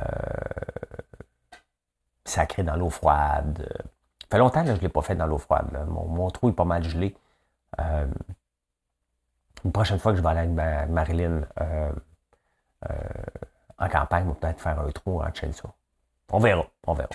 sacré 2.25 2.63
dans 2.63 2.75
l'eau 2.75 2.89
froide. 2.89 3.67
Ça 4.21 4.27
fait 4.31 4.38
longtemps 4.39 4.61
que 4.61 4.67
je 4.67 4.73
ne 4.73 4.79
l'ai 4.79 4.89
pas 4.89 5.01
fait 5.01 5.15
dans 5.15 5.27
l'eau 5.27 5.38
froide. 5.38 5.85
Mon, 5.88 6.29
trou 6.29 6.49
est 6.49 6.53
pas 6.53 6.65
mal 6.65 6.83
gelé. 6.83 7.15
Euh, 7.79 8.07
une 9.63 9.71
prochaine 9.71 9.99
fois 9.99 10.11
que 10.11 10.17
je 10.17 10.23
vais 10.23 10.29
aller 10.29 10.59
avec 10.59 10.89
Marilyn 10.89 11.41
en 13.77 13.89
campagne, 13.89 14.25
on 14.25 14.29
va 14.29 14.35
peut-être 14.35 14.61
faire 14.61 14.79
un 14.79 14.91
trou 14.91 15.21
en 15.21 15.27
ça. 15.33 15.69
On 16.31 16.39
verra, 16.39 16.65
on 16.88 16.93
verra. 16.93 17.09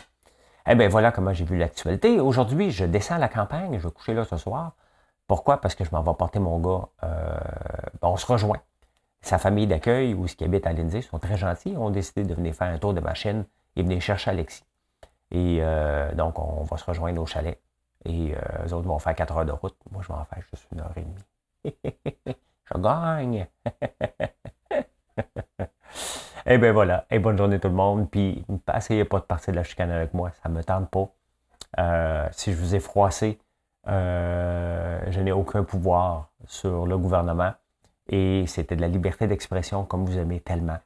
Eh 0.66 0.74
bien, 0.74 0.88
voilà 0.88 1.10
comment 1.10 1.32
j'ai 1.32 1.44
vu 1.44 1.56
l'actualité. 1.56 2.20
Aujourd'hui, 2.20 2.70
je 2.70 2.84
descends 2.84 3.16
à 3.16 3.18
la 3.18 3.28
campagne, 3.28 3.78
je 3.78 3.88
vais 3.88 3.92
coucher 3.92 4.14
là 4.14 4.24
ce 4.24 4.36
soir. 4.36 4.72
Pourquoi? 5.26 5.60
Parce 5.60 5.74
que 5.74 5.84
je 5.84 5.90
m'en 5.92 6.02
vais 6.02 6.14
porter 6.14 6.38
mon 6.38 6.58
gars. 6.58 6.88
Euh, 7.04 7.38
on 8.02 8.16
se 8.16 8.26
rejoint. 8.26 8.60
Sa 9.22 9.38
famille 9.38 9.66
d'accueil 9.66 10.14
ou 10.14 10.26
ce 10.26 10.36
qui 10.36 10.44
habite 10.44 10.66
à 10.66 10.72
Lindsay 10.72 11.02
sont 11.02 11.18
très 11.18 11.36
gentils. 11.36 11.70
Ils 11.70 11.78
ont 11.78 11.90
décidé 11.90 12.24
de 12.24 12.34
venir 12.34 12.54
faire 12.54 12.68
un 12.68 12.78
tour 12.78 12.94
de 12.94 13.00
machine 13.00 13.44
et 13.76 13.82
venir 13.82 14.00
chercher 14.00 14.30
Alexis. 14.30 14.64
Et 15.30 15.58
euh, 15.60 16.12
donc, 16.14 16.38
on 16.38 16.64
va 16.64 16.76
se 16.76 16.84
rejoindre 16.84 17.20
au 17.22 17.26
chalet. 17.26 17.60
Et 18.04 18.34
euh, 18.34 18.66
eux 18.66 18.74
autres 18.74 18.88
vont 18.88 18.98
faire 18.98 19.14
quatre 19.14 19.36
heures 19.36 19.44
de 19.44 19.52
route. 19.52 19.76
Moi, 19.90 20.02
je 20.02 20.08
vais 20.08 20.14
en 20.14 20.24
faire 20.24 20.42
juste 20.50 20.66
une 20.72 20.80
heure 20.80 20.92
et 20.96 21.02
demie. 21.02 21.76
je 22.64 22.78
gagne! 22.78 23.46
Eh 26.46 26.58
bien 26.58 26.72
voilà. 26.72 27.06
Et 27.10 27.18
bonne 27.18 27.36
journée 27.36 27.60
tout 27.60 27.68
le 27.68 27.74
monde. 27.74 28.10
Puis 28.10 28.44
essayez 28.74 29.04
pas 29.04 29.18
de 29.18 29.24
partir 29.24 29.52
de 29.52 29.56
la 29.56 29.64
chicane 29.64 29.90
avec 29.90 30.14
moi. 30.14 30.30
Ça 30.42 30.48
me 30.48 30.62
tente 30.62 30.90
pas. 30.90 31.08
Euh, 31.78 32.28
si 32.32 32.52
je 32.52 32.56
vous 32.56 32.74
ai 32.74 32.80
froissé, 32.80 33.38
euh, 33.88 35.00
je 35.10 35.20
n'ai 35.20 35.32
aucun 35.32 35.64
pouvoir 35.64 36.30
sur 36.46 36.86
le 36.86 36.98
gouvernement. 36.98 37.52
Et 38.08 38.44
c'était 38.46 38.76
de 38.76 38.80
la 38.80 38.88
liberté 38.88 39.26
d'expression 39.26 39.84
comme 39.84 40.04
vous 40.04 40.18
aimez 40.18 40.40
tellement. 40.40 40.78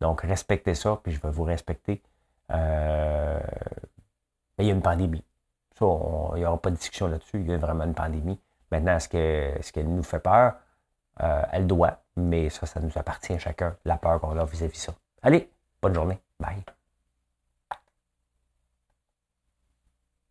Donc 0.00 0.22
respectez 0.22 0.74
ça, 0.74 0.98
puis 1.02 1.12
je 1.12 1.20
vais 1.20 1.30
vous 1.30 1.44
respecter. 1.44 2.02
Euh, 2.50 3.38
il 4.58 4.66
y 4.66 4.70
a 4.70 4.72
une 4.72 4.82
pandémie. 4.82 5.24
Ça, 5.78 5.86
il 6.34 6.38
n'y 6.38 6.46
aura 6.46 6.60
pas 6.60 6.70
de 6.70 6.76
discussion 6.76 7.08
là-dessus. 7.08 7.40
Il 7.40 7.50
y 7.50 7.54
a 7.54 7.58
vraiment 7.58 7.84
une 7.84 7.94
pandémie. 7.94 8.38
Maintenant, 8.70 8.96
est-ce 8.96 9.72
qu'elle 9.72 9.88
nous 9.88 10.02
fait 10.02 10.20
peur? 10.20 10.54
elle 11.18 11.66
doit, 11.66 11.98
mais 12.16 12.48
ça, 12.50 12.66
ça 12.66 12.80
nous 12.80 12.90
appartient 12.96 13.34
à 13.34 13.38
chacun, 13.38 13.76
la 13.84 13.96
peur 13.96 14.20
qu'on 14.20 14.36
a 14.38 14.44
vis-à-vis 14.44 14.78
ça. 14.78 14.94
Allez, 15.22 15.50
bonne 15.80 15.94
journée. 15.94 16.20